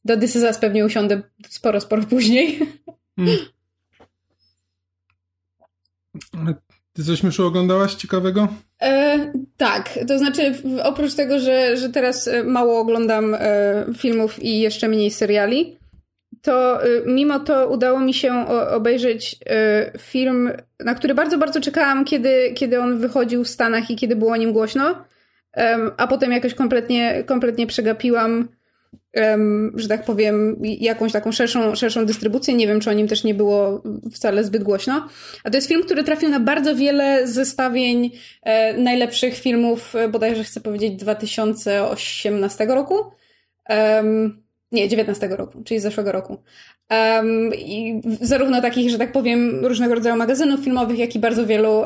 [0.04, 2.58] do This Is pewnie usiądę sporo, sporo później.
[3.16, 3.38] Hmm.
[6.98, 8.48] Ty coś już oglądałaś ciekawego?
[8.82, 14.60] E, tak, to znaczy oprócz tego, że, że teraz e, mało oglądam e, filmów i
[14.60, 15.78] jeszcze mniej seriali,
[16.42, 20.50] to e, mimo to udało mi się obejrzeć e, film,
[20.84, 24.36] na który bardzo, bardzo czekałam, kiedy, kiedy on wychodził w Stanach i kiedy było o
[24.36, 25.04] nim głośno,
[25.96, 28.48] a potem jakoś kompletnie, kompletnie przegapiłam
[29.74, 32.54] że tak powiem, jakąś taką szerszą, szerszą dystrybucję.
[32.54, 33.82] Nie wiem, czy o nim też nie było
[34.12, 35.08] wcale zbyt głośno.
[35.44, 38.10] A to jest film, który trafił na bardzo wiele zestawień
[38.42, 42.94] e, najlepszych filmów, e, bodajże chcę powiedzieć 2018 roku.
[44.72, 46.38] Nie, 19 roku, czyli z zeszłego roku.
[47.54, 51.82] I zarówno takich, że tak powiem, różnego rodzaju magazynów filmowych, jak i bardzo wielu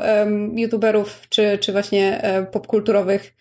[0.56, 3.34] youtuberów, czy, czy właśnie um, popkulturowych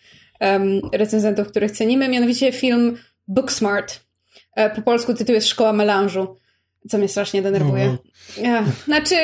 [0.92, 2.08] recenzentów, których cenimy.
[2.08, 2.96] Mianowicie film
[3.28, 4.00] Booksmart.
[4.56, 6.36] E, po polsku tytuł jest Szkoła Melanżu,
[6.88, 7.96] co mnie strasznie denerwuje.
[8.42, 8.48] No.
[8.84, 9.14] Znaczy,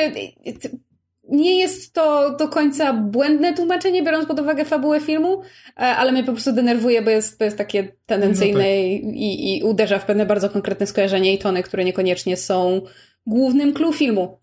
[1.29, 6.23] nie jest to do końca błędne tłumaczenie, biorąc pod uwagę fabułę filmu, e, ale mnie
[6.23, 9.15] po prostu denerwuje, bo jest, to jest takie tendencyjne no tak.
[9.15, 12.81] i, i uderza w pewne bardzo konkretne skojarzenia i tony, które niekoniecznie są
[13.25, 14.37] głównym clue filmu.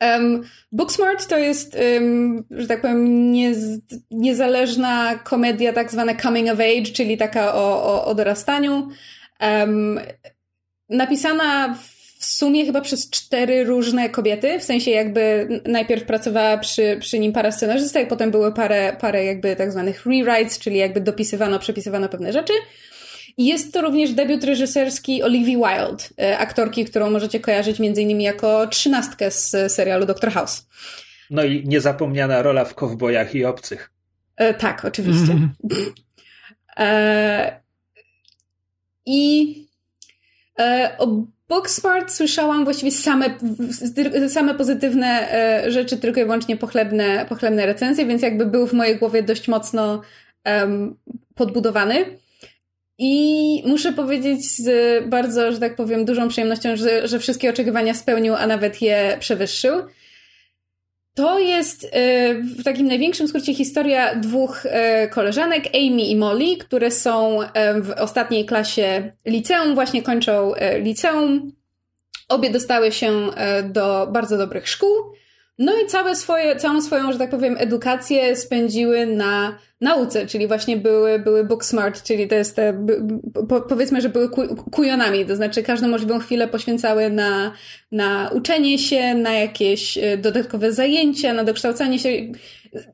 [0.00, 0.42] Um,
[0.72, 3.32] Booksmart to jest, um, że tak powiem,
[4.10, 8.88] niezależna komedia, tak zwana coming of age, czyli taka o, o, o dorastaniu.
[9.40, 10.00] Um,
[10.88, 11.78] napisana
[12.18, 17.32] w sumie chyba przez cztery różne kobiety, w sensie jakby najpierw pracowała przy, przy nim
[17.32, 22.32] para scenarzystek, potem były parę, parę jakby tak zwanych rewrites, czyli jakby dopisywano, przepisywano pewne
[22.32, 22.52] rzeczy.
[23.36, 28.24] I jest to również debiut reżyserski Olivia Wilde, e, aktorki, którą możecie kojarzyć między innymi
[28.24, 30.66] jako trzynastkę z serialu Doctor House.
[31.30, 33.90] No i niezapomniana rola w Kowbojach i Obcych.
[34.36, 35.32] E, tak, oczywiście.
[35.32, 35.50] Mm.
[36.76, 37.60] E,
[39.06, 39.54] I
[40.58, 43.38] e, o Booksmart słyszałam właściwie same,
[44.28, 48.98] same pozytywne e, rzeczy, tylko i wyłącznie pochlebne, pochlebne recenzje, więc jakby był w mojej
[48.98, 50.02] głowie dość mocno
[51.34, 52.18] podbudowany.
[52.98, 54.68] I muszę powiedzieć z
[55.08, 59.82] bardzo, że tak powiem, dużą przyjemnością, że, że wszystkie oczekiwania spełnił, a nawet je przewyższył.
[61.14, 61.88] To jest y,
[62.58, 64.70] w takim największym skrócie historia dwóch y,
[65.08, 67.46] koleżanek, Amy i Molly, które są y,
[67.82, 71.52] w ostatniej klasie liceum, właśnie kończą liceum.
[72.28, 73.30] Obie dostały się
[73.64, 74.90] do bardzo dobrych szkół.
[75.58, 80.76] No i całe swoje, całą swoją, że tak powiem, edukację spędziły na nauce, czyli właśnie
[80.76, 82.86] były, były book smart, czyli to jest te,
[83.48, 84.28] po, powiedzmy, że były
[84.72, 87.52] kujonami, to znaczy każdą możliwą chwilę poświęcały na,
[87.92, 92.08] na uczenie się, na jakieś e, dodatkowe zajęcia, na dokształcanie się,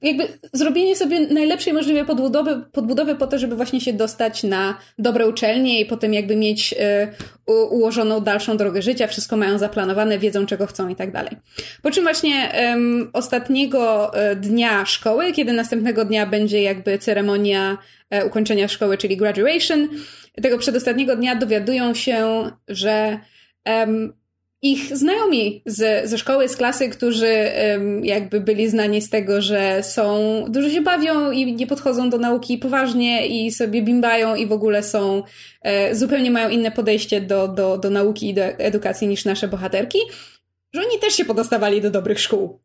[0.03, 5.29] jakby zrobienie sobie najlepszej możliwej podbudowy, podbudowy po to, żeby właśnie się dostać na dobre
[5.29, 10.67] uczelnie i potem jakby mieć y, ułożoną dalszą drogę życia, wszystko mają zaplanowane, wiedzą czego
[10.67, 11.37] chcą i tak dalej.
[11.83, 12.53] Po czym właśnie
[13.13, 17.79] ostatniego y, dnia szkoły, kiedy następnego dnia będzie jakby ceremonia
[18.15, 19.89] y, ukończenia szkoły, czyli graduation,
[20.43, 23.19] tego przedostatniego dnia dowiadują się, że
[24.63, 29.83] ich znajomi z, ze szkoły, z klasy, którzy um, jakby byli znani z tego, że
[29.83, 34.53] są, dużo się bawią i nie podchodzą do nauki poważnie i sobie bimbają i w
[34.53, 35.23] ogóle są,
[35.63, 39.99] e, zupełnie mają inne podejście do, do, do nauki i do edukacji niż nasze bohaterki,
[40.73, 42.61] że oni też się podostawali do dobrych szkół.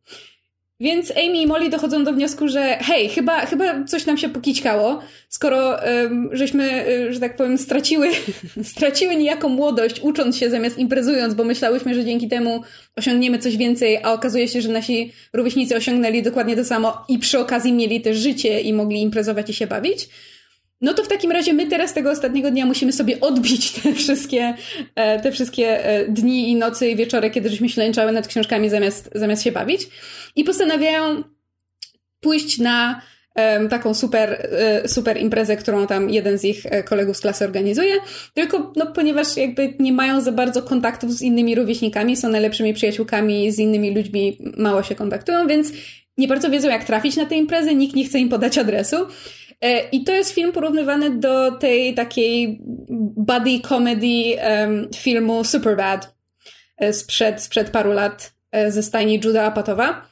[0.79, 5.01] Więc Amy i Molly dochodzą do wniosku, że hej, chyba, chyba coś nam się pokićkało,
[5.29, 8.09] skoro um, żeśmy, y, że tak powiem, straciły,
[8.63, 12.61] straciły niejako młodość, ucząc się zamiast imprezując, bo myślałyśmy, że dzięki temu
[12.95, 17.39] osiągniemy coś więcej, a okazuje się, że nasi rówieśnicy osiągnęli dokładnie to samo i przy
[17.39, 20.09] okazji mieli też życie i mogli imprezować i się bawić.
[20.81, 24.53] No to w takim razie my teraz tego ostatniego dnia musimy sobie odbić te wszystkie,
[24.95, 29.09] e, te wszystkie e, dni i nocy i wieczory, kiedy żeśmy ślęczały nad książkami zamiast,
[29.15, 29.87] zamiast się bawić.
[30.35, 31.23] I postanawiają
[32.19, 33.01] pójść na
[33.69, 37.93] taką super, e, super imprezę, którą tam jeden z ich kolegów z klasy organizuje,
[38.33, 43.51] tylko no, ponieważ jakby nie mają za bardzo kontaktów z innymi rówieśnikami, są najlepszymi przyjaciółkami,
[43.51, 45.71] z innymi ludźmi mało się kontaktują, więc
[46.17, 48.97] nie bardzo wiedzą jak trafić na tę imprezę, nikt nie chce im podać adresu.
[49.61, 52.59] E, I to jest film porównywany do tej takiej
[53.17, 54.37] buddy comedy
[54.95, 56.15] filmu Superbad
[56.91, 58.33] sprzed, sprzed paru lat
[58.69, 60.07] ze stajni Juda Apatowa.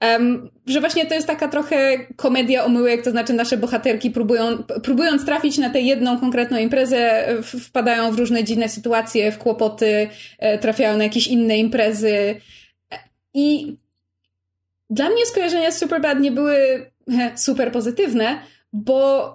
[0.00, 5.24] Um, że właśnie to jest taka trochę komedia omyłek, to znaczy nasze bohaterki próbują, próbując
[5.24, 10.08] trafić na tę jedną konkretną imprezę, wpadają w różne dziwne sytuacje, w kłopoty,
[10.38, 12.40] e, trafiają na jakieś inne imprezy.
[13.34, 13.76] I
[14.90, 16.56] dla mnie skojarzenia z Superbad nie były
[17.36, 18.38] super pozytywne,
[18.84, 19.30] bo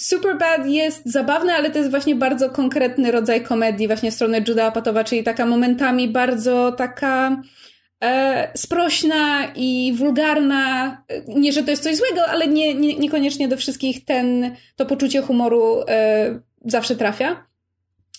[0.00, 4.64] Superbad jest zabawne, ale to jest właśnie bardzo konkretny rodzaj komedii, właśnie w stronę Juda
[4.64, 7.42] Apatowa, czyli taka momentami bardzo taka
[8.02, 10.96] e, sprośna i wulgarna.
[11.28, 15.22] Nie, że to jest coś złego, ale nie, nie, niekoniecznie do wszystkich ten, to poczucie
[15.22, 17.46] humoru e, zawsze trafia.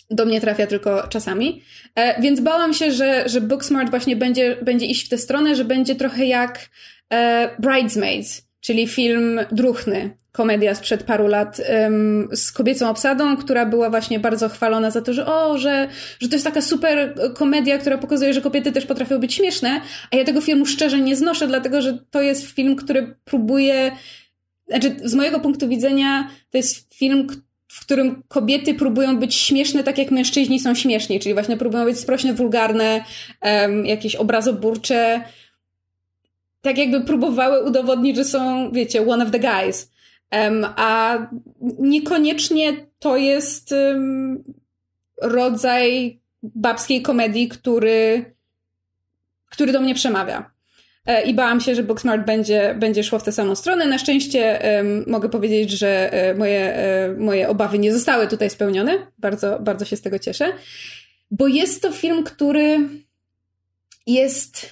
[0.10, 1.62] Do mnie trafia tylko czasami.
[1.96, 5.66] E, więc bałam się, że, że Booksmart właśnie będzie, będzie iść w tę stronę, że
[5.66, 6.70] będzie trochę jak
[7.14, 13.90] e, Bridesmaids, czyli film druchny, komedia sprzed paru lat um, z kobiecą obsadą, która była
[13.90, 15.88] właśnie bardzo chwalona za to, że o, że,
[16.20, 20.16] że to jest taka super komedia, która pokazuje, że kobiety też potrafią być śmieszne, a
[20.16, 23.92] ja tego filmu szczerze nie znoszę, dlatego że to jest film, który próbuje,
[24.68, 27.28] znaczy z mojego punktu widzenia to jest film,
[27.68, 32.00] w którym kobiety próbują być śmieszne tak jak mężczyźni są śmieszni, czyli właśnie próbują być
[32.00, 33.04] sprośne, wulgarne,
[33.42, 35.22] um, jakieś obrazoburcze,
[36.62, 39.92] tak jakby próbowały udowodnić, że są, wiecie, one of the guys.
[40.76, 41.18] A
[41.80, 43.74] niekoniecznie to jest
[45.22, 48.26] rodzaj babskiej komedii, który,
[49.50, 50.52] który do mnie przemawia.
[51.06, 53.86] E, I bałam się, że Booksmart będzie, będzie szło w tę samą stronę.
[53.86, 54.60] Na szczęście
[55.08, 59.08] mogę powiedzieć, że e, moje, e, moje obawy nie zostały tutaj spełnione.
[59.18, 60.54] Bardzo, bardzo się z tego cieszę.
[61.32, 62.90] Bo jest to film, który
[64.08, 64.70] jest,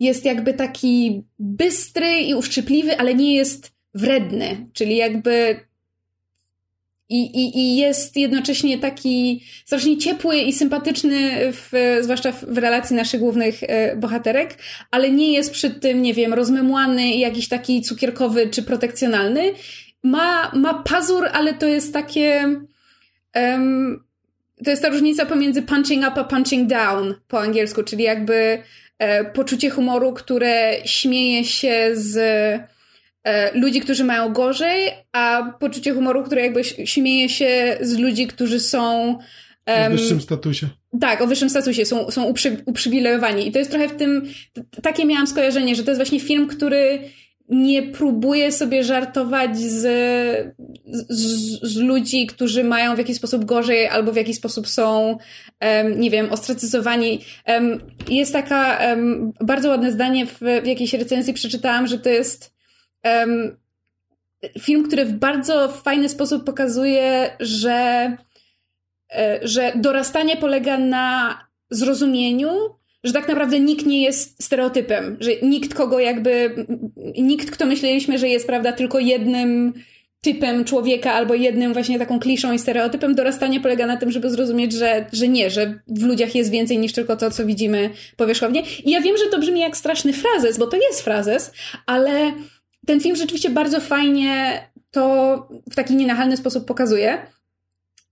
[0.00, 5.60] jest jakby taki bystry i uszczypliwy, ale nie jest wredny, czyli jakby
[7.12, 12.96] i, i, i jest jednocześnie taki strasznie ciepły i sympatyczny, w, zwłaszcza w, w relacji
[12.96, 14.58] naszych głównych e, bohaterek,
[14.90, 19.52] ale nie jest przy tym, nie wiem, rozmemłany i jakiś taki cukierkowy czy protekcjonalny.
[20.02, 22.56] Ma, ma pazur, ale to jest takie.
[23.34, 24.04] Um,
[24.64, 28.62] to jest ta różnica pomiędzy punching up a punching down po angielsku, czyli jakby
[28.98, 32.18] e, poczucie humoru, które śmieje się z
[33.54, 39.08] ludzi, którzy mają gorzej, a poczucie humoru, które jakby śmieje się z ludzi, którzy są
[39.66, 40.68] um, o wyższym statusie.
[41.00, 43.48] Tak, o wyższym statusie, są, są uprzy, uprzywilejowani.
[43.48, 44.22] I to jest trochę w tym,
[44.82, 46.98] takie miałam skojarzenie, że to jest właśnie film, który
[47.48, 49.80] nie próbuje sobie żartować z,
[50.86, 51.16] z,
[51.62, 55.18] z, ludzi, którzy mają w jakiś sposób gorzej albo w jakiś sposób są,
[55.60, 57.20] um, nie wiem, ostracyzowani.
[57.48, 58.78] Um, jest taka
[59.40, 62.51] bardzo ładne zdanie w, w jakiejś recenzji, przeczytałam, że to jest
[64.60, 68.16] film, który w bardzo fajny sposób pokazuje, że,
[69.16, 71.38] e, że dorastanie polega na
[71.70, 72.50] zrozumieniu,
[73.04, 76.66] że tak naprawdę nikt nie jest stereotypem, że nikt kogo jakby,
[77.18, 79.72] nikt kto myśleliśmy, że jest, prawda, tylko jednym
[80.20, 84.72] typem człowieka albo jednym właśnie taką kliszą i stereotypem, dorastanie polega na tym, żeby zrozumieć,
[84.72, 88.62] że, że nie, że w ludziach jest więcej niż tylko to, co widzimy powierzchownie.
[88.84, 91.52] I ja wiem, że to brzmi jak straszny frazes, bo to jest frazes,
[91.86, 92.32] ale
[92.86, 94.60] ten film rzeczywiście bardzo fajnie
[94.90, 97.18] to w taki nienachalny sposób pokazuje.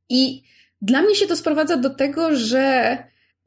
[0.09, 0.43] I
[0.83, 2.97] dla mnie się to sprowadza do tego, że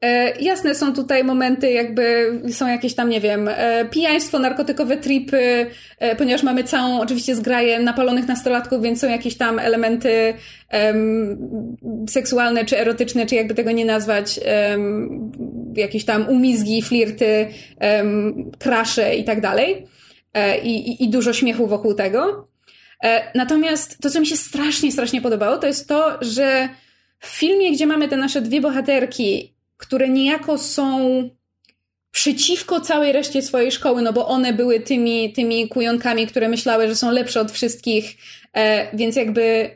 [0.00, 5.66] e, jasne są tutaj momenty, jakby są jakieś tam, nie wiem, e, pijaństwo, narkotykowe tripy,
[5.98, 10.34] e, ponieważ mamy całą oczywiście zgraję napalonych nastolatków, więc są jakieś tam elementy
[12.10, 14.40] seksualne czy erotyczne, czy jakby tego nie nazwać,
[15.76, 17.48] jakieś tam umizgi, flirty,
[18.58, 19.86] krasze i tak dalej.
[20.34, 22.48] E, i, i dużo śmiechu wokół tego.
[23.04, 26.68] E, natomiast to, co mi się strasznie, strasznie podobało, to jest to, że
[27.18, 30.98] w filmie, gdzie mamy te nasze dwie bohaterki, które niejako są
[32.10, 36.96] przeciwko całej reszcie swojej szkoły, no bo one były tymi, tymi kujonkami, które myślały, że
[36.96, 38.16] są lepsze od wszystkich,
[38.52, 39.70] e, więc jakby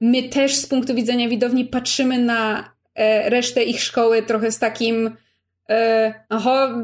[0.00, 2.70] my też z punktu widzenia widowni patrzymy na
[3.24, 5.16] resztę ich szkoły trochę z takim
[6.28, 6.82] aha,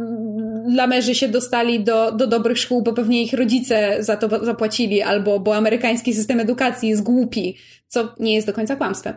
[0.75, 5.41] lamerzy się dostali do, do dobrych szkół, bo pewnie ich rodzice za to zapłacili, albo
[5.41, 7.57] bo amerykański system edukacji jest głupi,
[7.89, 9.15] co nie jest do końca kłamstwem.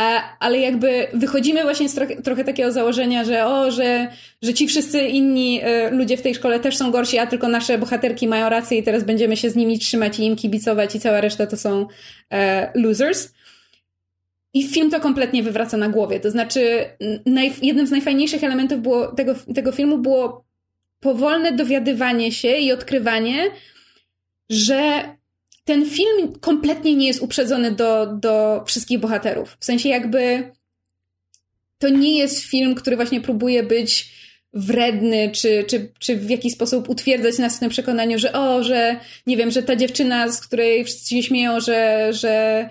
[0.00, 4.08] E, ale jakby wychodzimy właśnie z trochę, trochę takiego założenia, że o, że,
[4.42, 7.78] że ci wszyscy inni e, ludzie w tej szkole też są gorsi, a tylko nasze
[7.78, 11.20] bohaterki mają rację i teraz będziemy się z nimi trzymać i im kibicować i cała
[11.20, 11.86] reszta to są
[12.32, 13.32] e, losers.
[14.54, 16.20] I film to kompletnie wywraca na głowie.
[16.20, 16.84] To znaczy,
[17.26, 20.44] naj, jednym z najfajniejszych elementów było, tego, tego filmu było
[21.00, 23.50] powolne dowiadywanie się i odkrywanie,
[24.50, 25.02] że
[25.64, 29.56] ten film kompletnie nie jest uprzedzony do, do wszystkich bohaterów.
[29.60, 30.50] W sensie jakby
[31.78, 34.12] to nie jest film, który właśnie próbuje być
[34.54, 38.96] wredny, czy, czy, czy w jakiś sposób utwierdzać nas w tym przekonaniu, że o, że
[39.26, 42.68] nie wiem, że ta dziewczyna, z której wszyscy się śmieją, że, że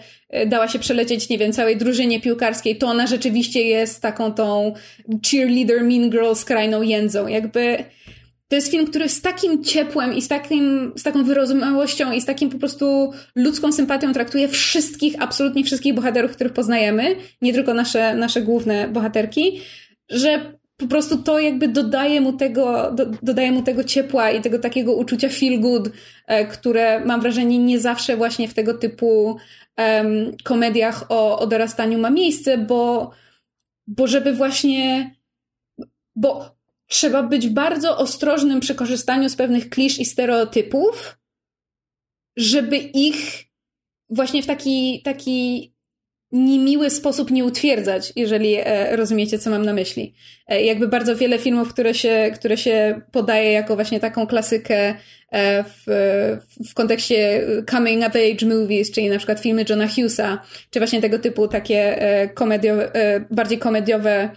[0.48, 4.74] dała się przelecieć, nie wiem, całej drużynie piłkarskiej, to ona rzeczywiście jest taką tą
[5.28, 7.28] cheerleader mean girl skrajną jędzą.
[7.28, 7.84] Jakby
[8.52, 12.26] to jest film, który z takim ciepłem i z, takim, z taką wyrozumiałością i z
[12.26, 18.16] takim po prostu ludzką sympatią traktuje wszystkich, absolutnie wszystkich bohaterów, których poznajemy, nie tylko nasze,
[18.16, 19.62] nasze główne bohaterki,
[20.10, 20.40] że
[20.78, 24.94] po prostu to jakby dodaje mu tego, do, dodaje mu tego ciepła i tego takiego
[24.96, 25.90] uczucia feel good,
[26.28, 29.38] e, które mam wrażenie nie zawsze właśnie w tego typu
[29.78, 33.12] um, komediach o, o dorastaniu ma miejsce, bo,
[33.88, 35.16] bo żeby właśnie,
[36.16, 36.56] bo
[36.88, 41.18] trzeba być bardzo ostrożnym przy korzystaniu z pewnych klisz i stereotypów,
[42.38, 43.46] żeby ich
[44.10, 45.71] właśnie w taki, taki
[46.32, 50.14] niemiły sposób nie utwierdzać, jeżeli e, rozumiecie, co mam na myśli.
[50.48, 54.96] E, jakby bardzo wiele filmów, które się, które się podaje jako właśnie taką klasykę
[55.32, 55.84] e, w,
[56.70, 61.20] w kontekście coming of age movies, czyli na przykład filmy Johna Hughesa, czy właśnie tego
[61.20, 62.00] typu takie
[62.34, 62.92] komediowe,
[63.32, 64.30] bardziej komediowe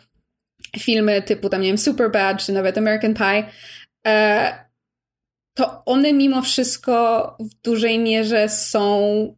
[0.78, 3.44] filmy typu tam, nie wiem, Superbad, czy nawet American Pie,
[5.56, 9.36] to one mimo wszystko w dużej mierze są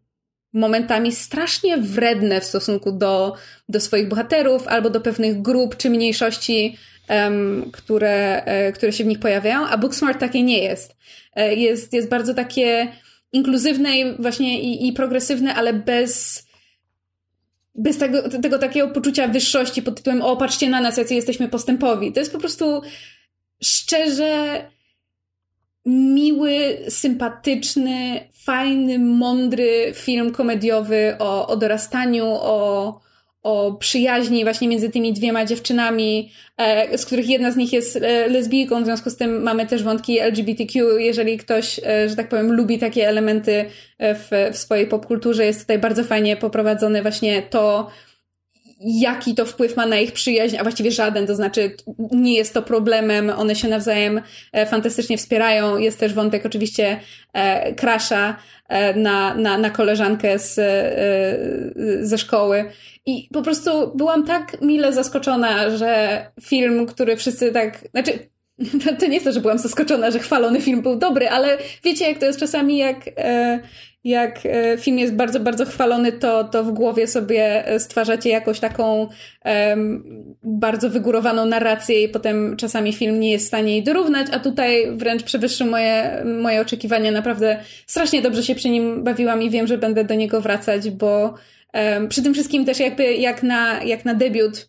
[0.53, 3.35] momentami strasznie wredne w stosunku do,
[3.69, 6.77] do swoich bohaterów albo do pewnych grup czy mniejszości,
[7.09, 10.97] um, które, e, które się w nich pojawiają, a Booksmart takie nie jest.
[11.37, 12.93] E, jest, jest bardzo takie
[13.33, 16.47] inkluzywne i właśnie i, i progresywne, ale bez
[17.79, 22.13] bez tego, tego takiego poczucia wyższości pod tytułem o, patrzcie na nas, jacy jesteśmy postępowi.
[22.13, 22.83] To jest po prostu
[23.63, 24.65] szczerze
[25.87, 33.01] miły, sympatyczny, fajny, mądry film komediowy o, o dorastaniu, o,
[33.43, 38.29] o przyjaźni właśnie między tymi dwiema dziewczynami, e, z których jedna z nich jest e,
[38.29, 40.99] lesbijką, w związku z tym mamy też wątki LGBTQ.
[40.99, 43.65] Jeżeli ktoś, e, że tak powiem, lubi takie elementy
[44.01, 47.91] w, w swojej popkulturze, jest tutaj bardzo fajnie poprowadzone właśnie to,
[48.81, 51.77] jaki to wpływ ma na ich przyjaźń, a właściwie żaden, to znaczy
[52.11, 54.21] nie jest to problemem, one się nawzajem
[54.67, 55.79] fantastycznie wspierają.
[55.79, 57.01] Jest też wątek oczywiście
[57.77, 58.37] krasza
[58.97, 60.55] na, na, na koleżankę z,
[62.01, 62.71] ze szkoły
[63.07, 67.89] i po prostu byłam tak mile zaskoczona, że film, który wszyscy tak.
[67.91, 68.13] Znaczy,
[69.01, 72.19] to nie jest to, że byłam zaskoczona, że chwalony film był dobry, ale wiecie, jak
[72.19, 73.61] to jest czasami, jak, e,
[74.05, 79.09] jak e, film jest bardzo, bardzo chwalony, to, to w głowie sobie stwarzacie jakąś taką
[79.45, 80.05] um,
[80.43, 84.97] bardzo wygórowaną narrację i potem czasami film nie jest w stanie jej dorównać, a tutaj
[84.97, 87.11] wręcz przewyższył moje, moje oczekiwania.
[87.13, 91.35] Naprawdę strasznie dobrze się przy nim bawiłam i wiem, że będę do niego wracać, bo
[92.09, 94.69] przy tym wszystkim też jakby jak na, jak na debiut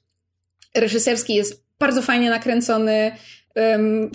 [0.75, 3.11] reżyserski jest bardzo fajnie nakręcony,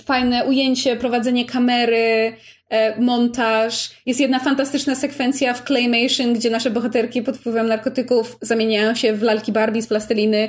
[0.04, 2.36] fajne ujęcie, prowadzenie kamery,
[2.68, 3.90] e, montaż.
[4.06, 9.22] Jest jedna fantastyczna sekwencja w Claymation, gdzie nasze bohaterki pod wpływem narkotyków zamieniają się w
[9.22, 10.48] lalki Barbie z plasteliny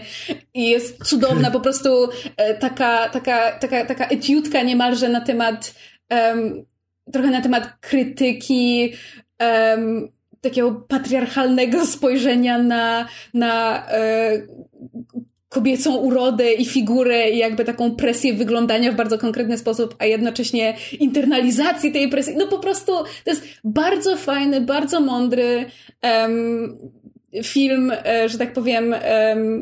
[0.54, 5.76] i jest cudowna, po prostu e, taka, taka, taka, taka etiutka niemalże na temat
[6.10, 6.66] um,
[7.12, 8.94] trochę na temat krytyki
[9.40, 10.08] um,
[10.42, 14.32] takiego patriarchalnego spojrzenia na, na e,
[15.54, 20.76] kobiecą urodę i figurę i jakby taką presję wyglądania w bardzo konkretny sposób, a jednocześnie
[21.00, 22.36] internalizacji tej presji.
[22.38, 22.92] No po prostu
[23.24, 25.66] to jest bardzo fajny, bardzo mądry,
[26.04, 26.78] um,
[27.44, 28.96] film, e, że tak powiem,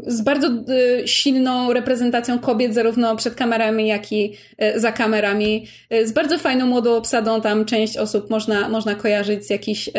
[0.07, 5.67] z bardzo e, silną reprezentacją kobiet, zarówno przed kamerami, jak i e, za kamerami.
[6.03, 9.89] Z bardzo fajną młodą obsadą, tam część osób można, można kojarzyć z jakichś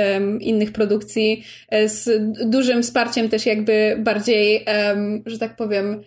[0.41, 1.45] innych produkcji,
[1.87, 4.65] z dużym wsparciem też jakby bardziej,
[5.27, 6.03] że tak powiem,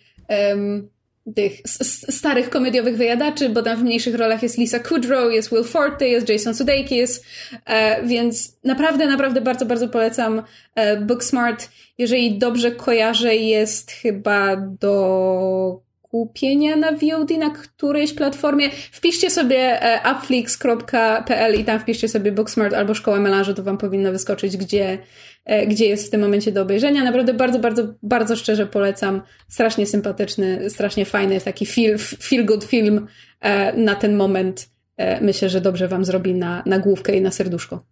[1.35, 1.61] tych
[2.09, 6.29] starych komediowych wyjadaczy, bo tam w mniejszych rolach jest Lisa Kudrow, jest Will Forte, jest
[6.29, 7.23] Jason Sudeikis,
[7.65, 10.41] e, więc naprawdę, naprawdę bardzo, bardzo polecam
[10.75, 11.69] e, Booksmart.
[11.97, 18.69] Jeżeli dobrze kojarzę, jest chyba do kupienia na VOD na którejś platformie.
[18.91, 19.79] Wpiszcie sobie
[20.11, 24.97] upflix.pl i tam wpiszcie sobie Booksmart albo Szkoła Melanżu, to wam powinno wyskoczyć, gdzie,
[25.67, 27.03] gdzie jest w tym momencie do obejrzenia.
[27.03, 29.21] Naprawdę bardzo, bardzo, bardzo szczerze polecam.
[29.47, 33.07] Strasznie sympatyczny, strasznie fajny, jest taki feel, feel good film
[33.77, 34.69] na ten moment.
[35.21, 37.85] Myślę, że dobrze wam zrobi na, na główkę i na serduszko.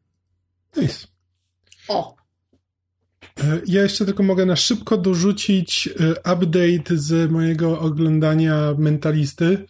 [0.78, 1.08] Nice.
[1.88, 2.16] O!
[3.40, 9.66] E, ja jeszcze tylko mogę na szybko dorzucić e, update z mojego oglądania Mentalisty,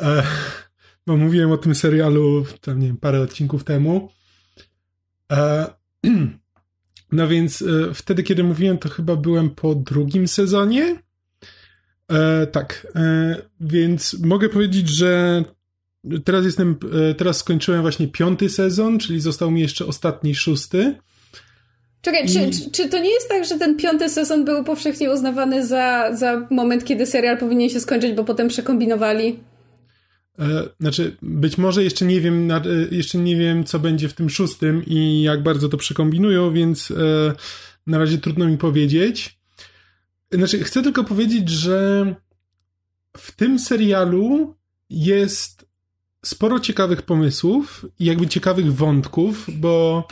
[0.00, 0.22] e,
[1.06, 4.08] bo mówiłem o tym serialu tam, nie wiem, parę odcinków temu.
[7.12, 10.96] No więc wtedy, kiedy mówiłem, to chyba byłem po drugim sezonie.
[12.52, 12.86] Tak,
[13.60, 15.44] więc mogę powiedzieć, że
[16.24, 16.76] teraz jestem,
[17.16, 20.94] teraz skończyłem właśnie piąty sezon, czyli został mi jeszcze ostatni szósty.
[22.02, 22.28] Czekaj, I...
[22.28, 26.10] czy, czy, czy, to nie jest tak, że ten piąty sezon był powszechnie uznawany za,
[26.16, 29.38] za moment, kiedy serial powinien się skończyć, bo potem przekombinowali?
[30.38, 34.30] E, znaczy, być może jeszcze nie wiem, e, jeszcze nie wiem, co będzie w tym
[34.30, 36.94] szóstym i jak bardzo to przekombinują, więc e,
[37.86, 39.38] na razie trudno mi powiedzieć.
[40.32, 42.14] Znaczy, chcę tylko powiedzieć, że
[43.16, 44.54] w tym serialu
[44.90, 45.66] jest
[46.24, 50.08] sporo ciekawych pomysłów i jakby ciekawych wątków, bo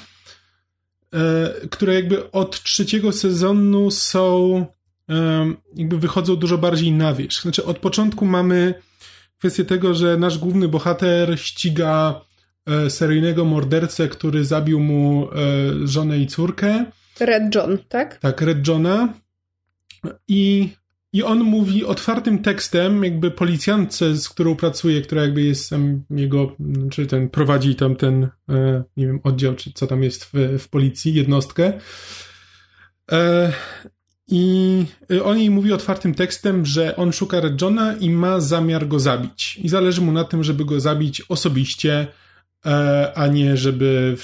[1.70, 4.66] które jakby od trzeciego sezonu są,
[5.76, 7.42] jakby wychodzą dużo bardziej na wierzch.
[7.42, 8.74] Znaczy, od początku mamy
[9.40, 12.20] kwestię tego, że nasz główny bohater ściga
[12.66, 16.84] e, seryjnego mordercę, który zabił mu e, żonę i córkę.
[17.20, 18.18] Red John, tak?
[18.18, 19.08] Tak, Red Johna.
[20.28, 20.68] I
[21.12, 25.70] i on mówi otwartym tekstem, jakby policjantce, z którą pracuje, która jakby jest
[26.10, 26.56] jego,
[26.90, 30.68] czy ten prowadzi tam ten, e, nie wiem, oddział, czy co tam jest w, w
[30.68, 31.72] policji, jednostkę.
[34.30, 34.84] I
[35.24, 39.56] on jej mówi otwartym tekstem, że on szuka Red Johna i ma zamiar go zabić.
[39.62, 42.06] I zależy mu na tym, żeby go zabić osobiście,
[42.66, 44.16] E, a nie żeby,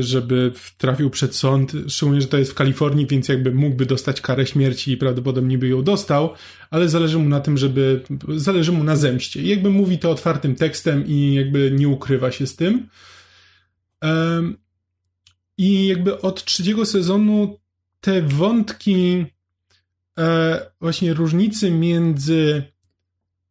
[0.00, 4.46] żeby trafił przed sąd, szczególnie, że to jest w Kalifornii, więc jakby mógłby dostać karę
[4.46, 6.34] śmierci i prawdopodobnie by ją dostał,
[6.70, 8.04] ale zależy mu na tym, żeby,
[8.36, 9.42] zależy mu na zemście.
[9.42, 12.88] I jakby mówi to otwartym tekstem i jakby nie ukrywa się z tym.
[15.58, 17.58] I jakby od trzeciego sezonu
[18.00, 19.26] te wątki
[20.18, 22.62] e, właśnie różnicy między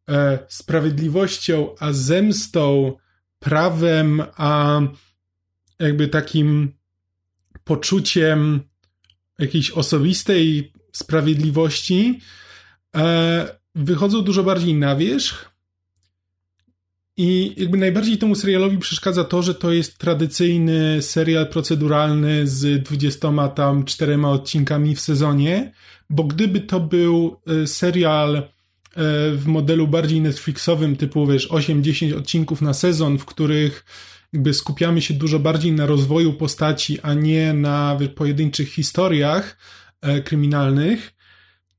[0.08, 2.96] e, sprawiedliwością a zemstą
[3.38, 4.80] prawem, a
[5.78, 6.72] jakby takim
[7.64, 8.60] poczuciem
[9.38, 12.20] jakiejś osobistej sprawiedliwości
[12.96, 15.50] e, wychodzą dużo bardziej na wierzch.
[17.16, 23.48] I jakby najbardziej temu serialowi przeszkadza to, że to jest tradycyjny serial proceduralny z dwudziestoma
[23.48, 25.72] tam czterema odcinkami w sezonie,
[26.10, 28.42] bo gdyby to był e, serial
[28.90, 33.84] E, w modelu bardziej Netflixowym, typu wiesz, 8-10 odcinków na sezon, w których
[34.32, 39.56] jakby skupiamy się dużo bardziej na rozwoju postaci, a nie na pojedynczych historiach
[40.00, 41.12] e, kryminalnych,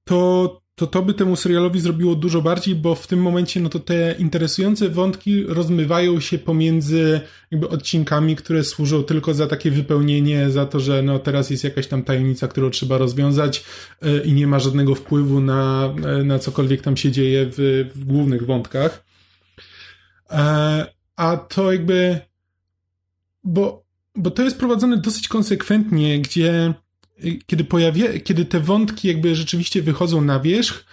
[0.04, 3.80] to to to by temu serialowi zrobiło dużo bardziej, bo w tym momencie no to
[3.80, 7.22] te interesujące wątki rozmywają się pomiędzy
[7.52, 11.88] jakby odcinkami, które służą tylko za takie wypełnienie, za to, że no teraz jest jakaś
[11.88, 13.64] tam tajemnica, którą trzeba rozwiązać
[14.02, 18.06] yy, i nie ma żadnego wpływu na, yy, na cokolwiek tam się dzieje w, w
[18.06, 19.06] głównych wątkach.
[20.32, 20.38] Yy,
[21.16, 22.20] a to jakby,
[23.44, 23.84] bo,
[24.16, 26.74] bo to jest prowadzone dosyć konsekwentnie, gdzie
[27.46, 30.86] kiedy pojawia, kiedy te wątki jakby rzeczywiście wychodzą na wierzch,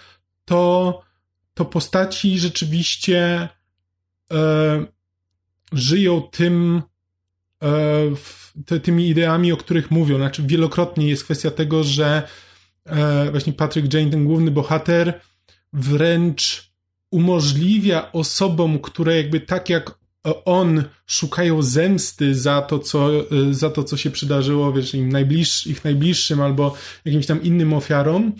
[0.45, 1.01] to,
[1.53, 3.49] to postaci rzeczywiście
[4.31, 4.85] e,
[5.73, 6.81] żyją tym,
[7.63, 7.69] e,
[8.65, 10.17] te, tymi ideami, o których mówią.
[10.17, 12.27] Znaczy, wielokrotnie jest kwestia tego, że
[12.85, 15.21] e, właśnie Patrick Jane, ten główny bohater,
[15.73, 16.71] wręcz
[17.11, 19.98] umożliwia osobom, które jakby tak jak
[20.45, 23.09] on szukają zemsty za to, co,
[23.51, 26.75] za to, co się przydarzyło, wiesz, im najbliższ, ich najbliższym albo
[27.05, 28.33] jakimś tam innym ofiarom.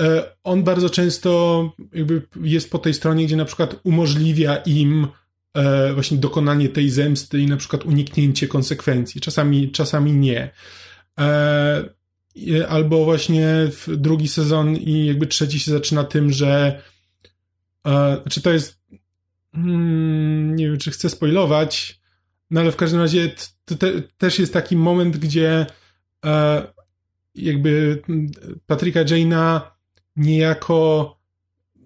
[0.00, 5.06] E, on bardzo często jakby jest po tej stronie, gdzie na przykład umożliwia im
[5.54, 9.20] e, właśnie dokonanie tej zemsty i na przykład uniknięcie konsekwencji.
[9.20, 10.50] Czasami, czasami nie.
[11.20, 11.84] E,
[12.68, 16.82] albo właśnie drugi sezon i jakby trzeci się zaczyna tym, że
[18.22, 18.83] znaczy to jest
[19.54, 22.00] Hmm, nie wiem, czy chcę spoilować,
[22.50, 23.30] no ale w każdym razie
[23.64, 25.66] to te, też jest taki moment, gdzie
[26.24, 26.62] e,
[27.34, 28.02] jakby
[28.66, 29.60] Patryka Jane'a
[30.16, 31.16] niejako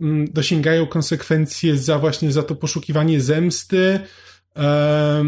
[0.01, 4.01] m, dosięgają konsekwencje za właśnie za to poszukiwanie zemsty,
[4.57, 5.25] e,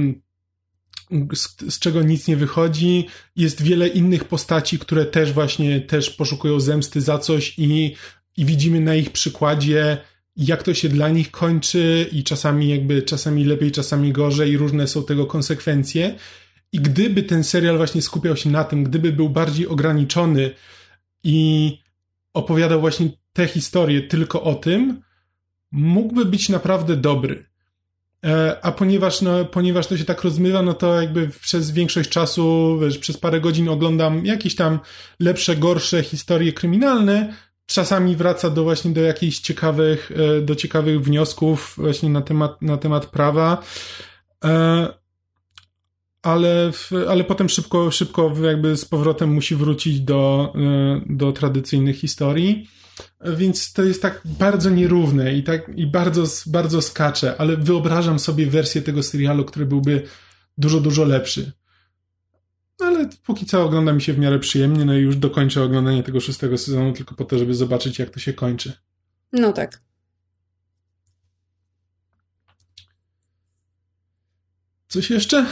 [1.35, 3.07] z, z, czego nic nie wychodzi.
[3.37, 7.95] Jest wiele innych postaci, które też właśnie też poszukują zemsty za coś i,
[8.37, 9.99] i widzimy na ich przykładzie,
[10.37, 14.87] jak to się dla nich kończy i czasami jakby czasami lepiej, czasami gorzej i różne
[14.87, 16.15] są tego konsekwencje.
[16.73, 20.51] I gdyby ten serial właśnie skupiał się na tym, gdyby był bardziej ograniczony
[21.25, 21.79] i
[22.35, 25.03] opowiadał właśnie te historie tylko o tym,
[25.73, 27.51] mógłby być naprawdę dobry.
[28.25, 32.79] E, a ponieważ, no, ponieważ to się tak rozmywa, no to jakby przez większość czasu,
[32.83, 34.81] wiesz, przez parę godzin oglądam jakieś tam
[35.21, 37.35] lepsze, gorsze historie kryminalne.
[37.71, 42.77] Czasami wraca do właśnie do jakichś ciekawych, e, do ciekawych wniosków właśnie na temat, na
[42.77, 43.63] temat prawa.
[44.45, 44.89] E,
[46.23, 46.71] ale,
[47.09, 50.53] ale potem szybko, szybko jakby z powrotem musi wrócić do,
[51.07, 52.67] do tradycyjnych historii
[53.25, 58.47] więc to jest tak bardzo nierówne i tak i bardzo, bardzo skacze, ale wyobrażam sobie
[58.47, 60.03] wersję tego serialu, który byłby
[60.59, 61.53] dużo, dużo lepszy.
[62.81, 66.21] Ale póki co ogląda mi się w miarę przyjemnie, no i już dokończę oglądanie tego
[66.21, 68.73] szóstego sezonu tylko po to, żeby zobaczyć, jak to się kończy.
[69.33, 69.83] No tak.
[74.89, 75.47] Coś jeszcze?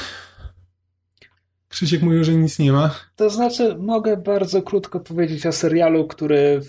[1.69, 2.95] Krzysiek mówił, że nic nie ma.
[3.17, 6.61] To znaczy, mogę bardzo krótko powiedzieć o serialu, który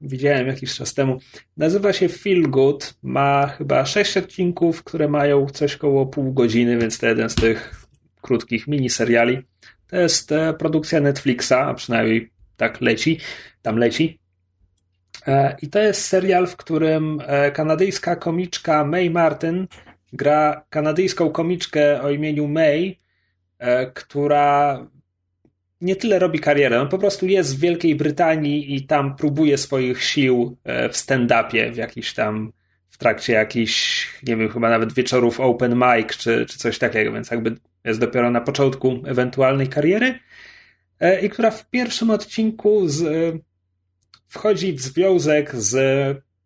[0.00, 1.18] widziałem jakiś czas temu.
[1.56, 2.94] Nazywa się Feel Good.
[3.02, 7.86] Ma chyba sześć odcinków, które mają coś koło pół godziny, więc to jeden z tych
[8.20, 9.38] krótkich miniseriali.
[9.92, 13.20] To jest e, produkcja Netflixa, a przynajmniej tak leci,
[13.62, 14.18] tam leci.
[15.26, 19.66] E, I to jest serial, w którym e, kanadyjska komiczka May Martin
[20.12, 22.98] gra kanadyjską komiczkę o imieniu May,
[23.94, 24.86] która
[25.80, 30.04] nie tyle robi karierę, on po prostu jest w Wielkiej Brytanii i tam próbuje swoich
[30.04, 32.52] sił w stand-upie, w jakiś tam,
[32.90, 37.30] w trakcie jakichś, nie wiem, chyba nawet wieczorów open mic czy, czy coś takiego, więc
[37.30, 40.18] jakby jest dopiero na początku ewentualnej kariery
[41.00, 43.38] e, i która w pierwszym odcinku z, e,
[44.28, 45.76] wchodzi w związek z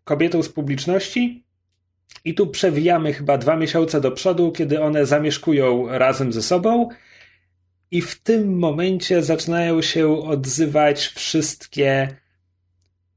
[0.04, 1.44] kobietą z publiczności.
[2.24, 6.88] I tu przewijamy chyba dwa miesiące do przodu, kiedy one zamieszkują razem ze sobą.
[7.90, 12.16] I w tym momencie zaczynają się odzywać wszystkie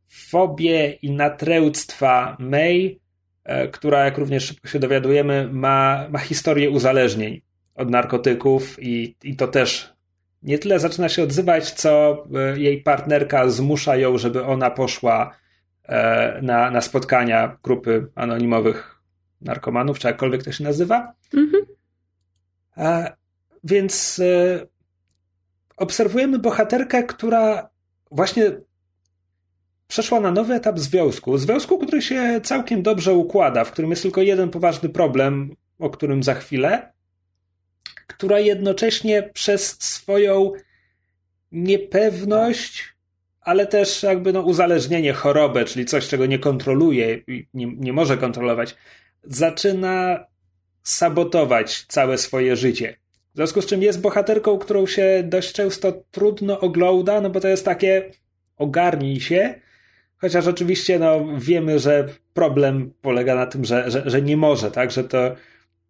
[0.07, 2.99] fobie i natręctwa May,
[3.43, 7.41] e, która, jak również szybko się dowiadujemy, ma, ma historię uzależnień
[7.79, 9.93] od narkotyków i, i to też
[10.43, 15.35] nie tyle zaczyna się odzywać, co e, jej partnerka zmusza ją, żeby ona poszła
[15.83, 19.01] e, na, na spotkania grupy anonimowych
[19.41, 21.13] narkomanów, czy jakkolwiek to się nazywa.
[21.33, 21.65] Mhm.
[23.63, 24.67] Więc e,
[25.77, 27.69] obserwujemy bohaterkę, która
[28.11, 28.51] właśnie
[29.87, 31.37] przeszła na nowy etap związku.
[31.37, 36.23] Związku, który się całkiem dobrze układa, w którym jest tylko jeden poważny problem, o którym
[36.23, 36.93] za chwilę,
[38.09, 40.51] która jednocześnie przez swoją
[41.51, 42.83] niepewność,
[43.41, 48.17] ale też jakby no uzależnienie, chorobę, czyli coś, czego nie kontroluje i nie, nie może
[48.17, 48.75] kontrolować,
[49.23, 50.25] zaczyna
[50.83, 52.95] sabotować całe swoje życie.
[53.33, 57.47] W związku z czym jest bohaterką, którą się dość często trudno ogląda, no bo to
[57.47, 58.11] jest takie
[58.57, 59.55] ogarnij się,
[60.17, 64.91] chociaż oczywiście no, wiemy, że problem polega na tym, że, że, że nie może, tak,
[64.91, 65.35] że to,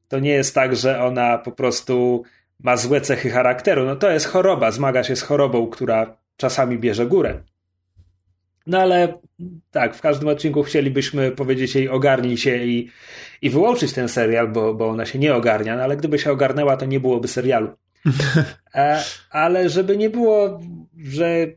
[0.10, 2.24] to nie jest tak, że ona po prostu
[2.60, 7.06] ma złe cechy charakteru, no to jest choroba, zmaga się z chorobą, która czasami bierze
[7.06, 7.44] górę.
[8.68, 9.14] No ale
[9.72, 12.90] tak, w każdym odcinku chcielibyśmy powiedzieć jej ogarnij się i,
[13.42, 16.78] i wyłączyć ten serial, bo, bo ona się nie ogarnia, no ale gdyby się ogarnęła,
[16.78, 17.70] to nie byłoby serialu.
[18.76, 20.60] E, ale żeby nie było,
[20.98, 21.48] że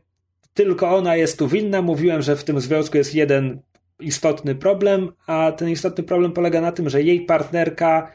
[0.53, 3.61] tylko ona jest tu winna, mówiłem, że w tym związku jest jeden
[3.99, 8.11] istotny problem, a ten istotny problem polega na tym, że jej partnerka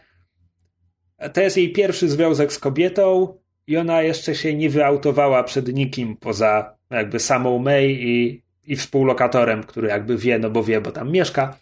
[1.32, 3.34] to jest jej pierwszy związek z kobietą
[3.66, 9.62] i ona jeszcze się nie wyautowała przed nikim poza jakby samą May i, i współlokatorem,
[9.62, 11.58] który jakby wie, no bo wie, bo tam mieszka.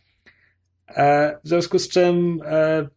[0.88, 2.88] E, w związku z czym e,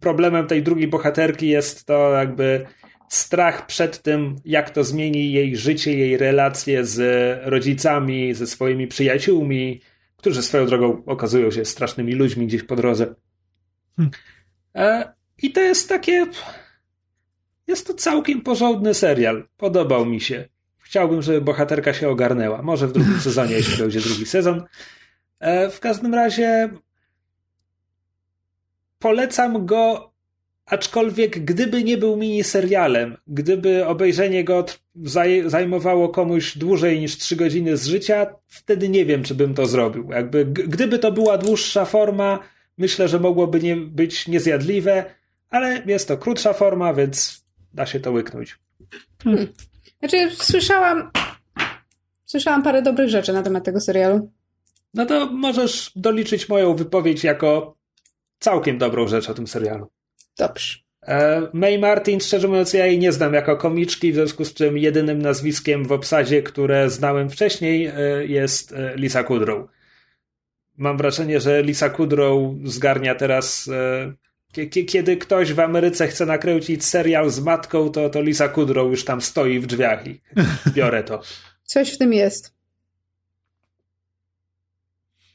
[0.00, 2.66] problemem tej drugiej bohaterki jest to jakby
[3.08, 7.00] strach przed tym, jak to zmieni jej życie, jej relacje z
[7.44, 9.80] rodzicami, ze swoimi przyjaciółmi,
[10.16, 13.14] którzy swoją drogą okazują się strasznymi ludźmi gdzieś po drodze.
[13.96, 14.12] Hmm.
[15.42, 16.26] I to jest takie.
[17.66, 19.48] Jest to całkiem porządny serial.
[19.56, 20.48] Podobał mi się.
[20.80, 22.62] Chciałbym, żeby bohaterka się ogarnęła.
[22.62, 24.64] Może w drugim sezonie, jeśli będzie drugi sezon.
[25.40, 26.70] E, w każdym razie
[28.98, 30.12] polecam go,
[30.66, 34.64] aczkolwiek gdyby nie był miniserialem, gdyby obejrzenie go
[35.02, 39.66] zaj zajmowało komuś dłużej niż 3 godziny z życia, wtedy nie wiem, czy bym to
[39.66, 40.10] zrobił.
[40.10, 42.38] Jakby, gdyby to była dłuższa forma,
[42.78, 45.04] myślę, że mogłoby nie być niezjadliwe,
[45.54, 47.44] ale jest to krótsza forma, więc
[47.74, 48.58] da się to łyknąć.
[49.24, 49.46] Hmm.
[49.98, 51.10] Znaczy, słyszałam,
[52.24, 54.30] słyszałam parę dobrych rzeczy na temat tego serialu.
[54.94, 57.76] No to możesz doliczyć moją wypowiedź jako
[58.38, 59.86] całkiem dobrą rzecz o tym serialu.
[60.38, 60.78] Dobrze.
[61.06, 64.78] E, May Martin, szczerze mówiąc, ja jej nie znam jako komiczki, w związku z czym
[64.78, 69.68] jedynym nazwiskiem w obsadzie, które znałem wcześniej, e, jest e, Lisa Kudrow.
[70.76, 73.70] Mam wrażenie, że Lisa Kudrow zgarnia teraz.
[74.86, 79.20] Kiedy ktoś w Ameryce chce nakręcić serial z matką, to, to Lisa Kudrow już tam
[79.20, 80.20] stoi w drzwiach i
[80.76, 81.22] biorę to.
[81.64, 82.54] Coś w tym jest.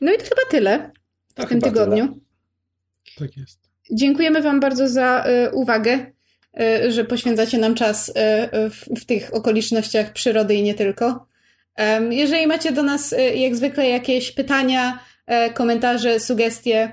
[0.01, 0.91] No i to chyba tyle
[1.29, 2.07] w to tym tygodniu.
[2.07, 3.27] Tyle.
[3.27, 3.59] Tak jest.
[3.91, 6.05] Dziękujemy Wam bardzo za y, uwagę,
[6.61, 8.13] y, że poświęcacie nam czas y,
[8.69, 11.29] w, w, tych okolicznościach przyrody i nie tylko.
[12.09, 14.99] Jeżeli macie do nas, jak zwykle, jakieś pytania,
[15.53, 16.91] komentarze, sugestie,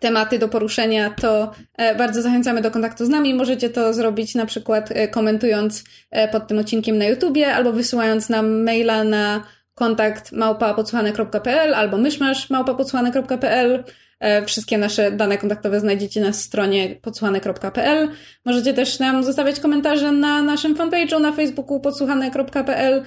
[0.00, 1.52] tematy do poruszenia, to
[1.98, 3.34] bardzo zachęcamy do kontaktu z nami.
[3.34, 5.84] Możecie to zrobić na przykład komentując
[6.32, 9.42] pod tym odcinkiem na YouTubie albo wysyłając nam maila na
[9.74, 13.84] kontakt małpa.podsłuchane.pl albo myszmasz małpa.podsłuchane.pl
[14.20, 18.08] E, wszystkie nasze dane kontaktowe znajdziecie na stronie podsłuchane.pl.
[18.44, 23.02] Możecie też nam zostawiać komentarze na naszym fanpage'u na facebooku podsłuchane.pl.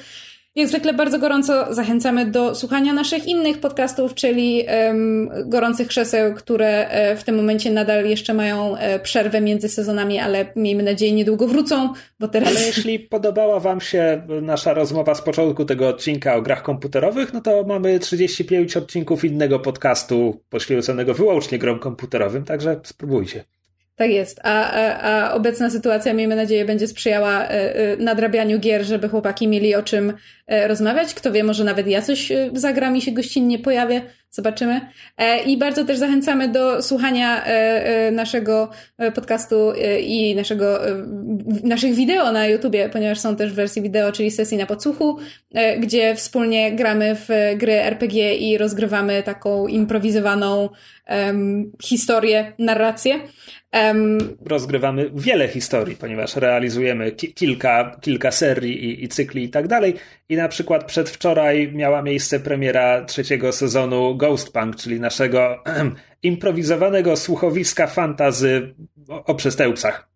[0.56, 6.88] Jak zwykle bardzo gorąco zachęcamy do słuchania naszych innych podcastów, czyli um, Gorących Krzeseł, które
[6.90, 11.48] e, w tym momencie nadal jeszcze mają e, przerwę między sezonami, ale miejmy nadzieję niedługo
[11.48, 12.50] wrócą, bo teraz...
[12.50, 17.42] Ale jeśli podobała wam się nasza rozmowa z początku tego odcinka o grach komputerowych, no
[17.42, 23.44] to mamy 35 odcinków innego podcastu poświęconego wyłącznie grom komputerowym, także spróbujcie.
[23.96, 28.86] Tak jest, a, a, a, obecna sytuacja, miejmy nadzieję, będzie sprzyjała e, e, nadrabianiu gier,
[28.86, 30.14] żeby chłopaki mieli o czym
[30.48, 31.14] e, rozmawiać.
[31.14, 34.02] Kto wie, może nawet ja coś zagram i się gościnnie pojawię.
[34.36, 34.82] Zobaczymy.
[35.46, 37.46] I bardzo też zachęcamy do słuchania
[38.12, 38.70] naszego
[39.16, 40.80] podcastu i naszego,
[41.64, 45.18] naszych wideo na YouTubie, ponieważ są też wersje wideo, czyli sesji na podsłuchu,
[45.80, 50.70] gdzie wspólnie gramy w gry RPG i rozgrywamy taką improwizowaną
[51.10, 53.20] um, historię, narrację.
[53.74, 59.68] Um, Rozgrywamy wiele historii, ponieważ realizujemy ki kilka, kilka serii i, i, cykli i tak
[59.68, 59.94] dalej.
[60.34, 65.64] I na przykład przedwczoraj miała miejsce premiera trzeciego sezonu Ghostpunk, czyli naszego
[66.24, 68.74] improwizowanego słuchowiska fantazy
[69.10, 70.10] o, o przestępcach.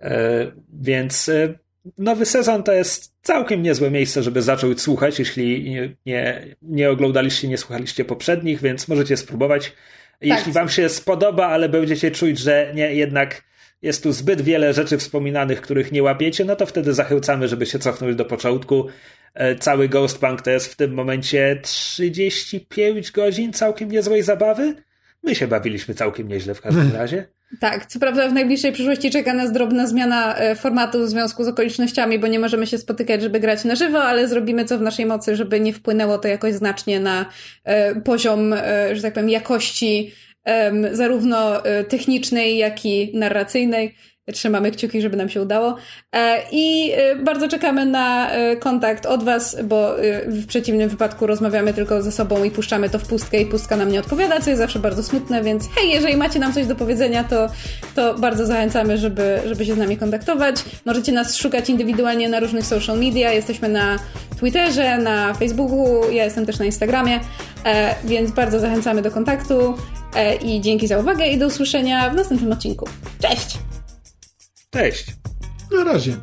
[0.00, 1.54] E, więc e,
[1.98, 5.70] nowy sezon to jest całkiem niezłe miejsce, żeby zacząć słuchać, jeśli
[6.06, 9.72] nie, nie, oglądaliście, nie słuchaliście poprzednich, więc możecie spróbować.
[10.20, 10.54] Jeśli tak.
[10.54, 13.42] wam się spodoba, ale będziecie czuć, że nie, jednak
[13.82, 17.78] jest tu zbyt wiele rzeczy wspominanych, których nie łapiecie, no to wtedy zachęcamy, żeby się
[17.78, 18.86] cofnąć do początku.
[19.34, 24.74] E, cały Ghostpunk to jest w tym momencie 35 godzin całkiem niezłej zabawy.
[25.22, 27.26] My się bawiliśmy całkiem nieźle w każdym razie.
[27.60, 31.48] Tak, co prawda w najbliższej przyszłości czeka nas drobna zmiana e, formatu w związku z
[31.48, 35.06] okolicznościami, bo nie możemy się spotykać, żeby grać na żywo, ale zrobimy co w naszej
[35.06, 37.26] mocy, żeby nie wpłynęło to jakoś znacznie na
[37.64, 38.54] e, poziom,
[38.92, 40.12] że tak powiem, jakości
[40.92, 43.94] zarówno technicznej, jak i narracyjnej.
[44.32, 45.76] Trzymamy kciuki, żeby nam się udało.
[46.12, 49.96] E, I e, bardzo czekamy na e, kontakt od Was, bo
[50.26, 53.92] w przeciwnym wypadku rozmawiamy tylko ze sobą i puszczamy to w pustkę i pustka nam
[53.92, 57.24] nie odpowiada, co jest zawsze bardzo smutne, więc hej, jeżeli macie nam coś do powiedzenia,
[57.24, 57.48] to,
[57.94, 60.56] to bardzo zachęcamy, żeby, żeby się z nami kontaktować.
[60.84, 63.32] Możecie nas szukać indywidualnie na różnych social media.
[63.32, 63.98] Jesteśmy na
[64.40, 67.20] Twitterze, na Facebooku, ja jestem też na Instagramie,
[68.04, 69.74] więc bardzo zachęcamy do kontaktu
[70.44, 72.88] i dzięki za uwagę i do usłyszenia w następnym odcinku.
[73.22, 73.58] Cześć!
[74.74, 75.06] Cześć!
[75.72, 76.16] Na razie.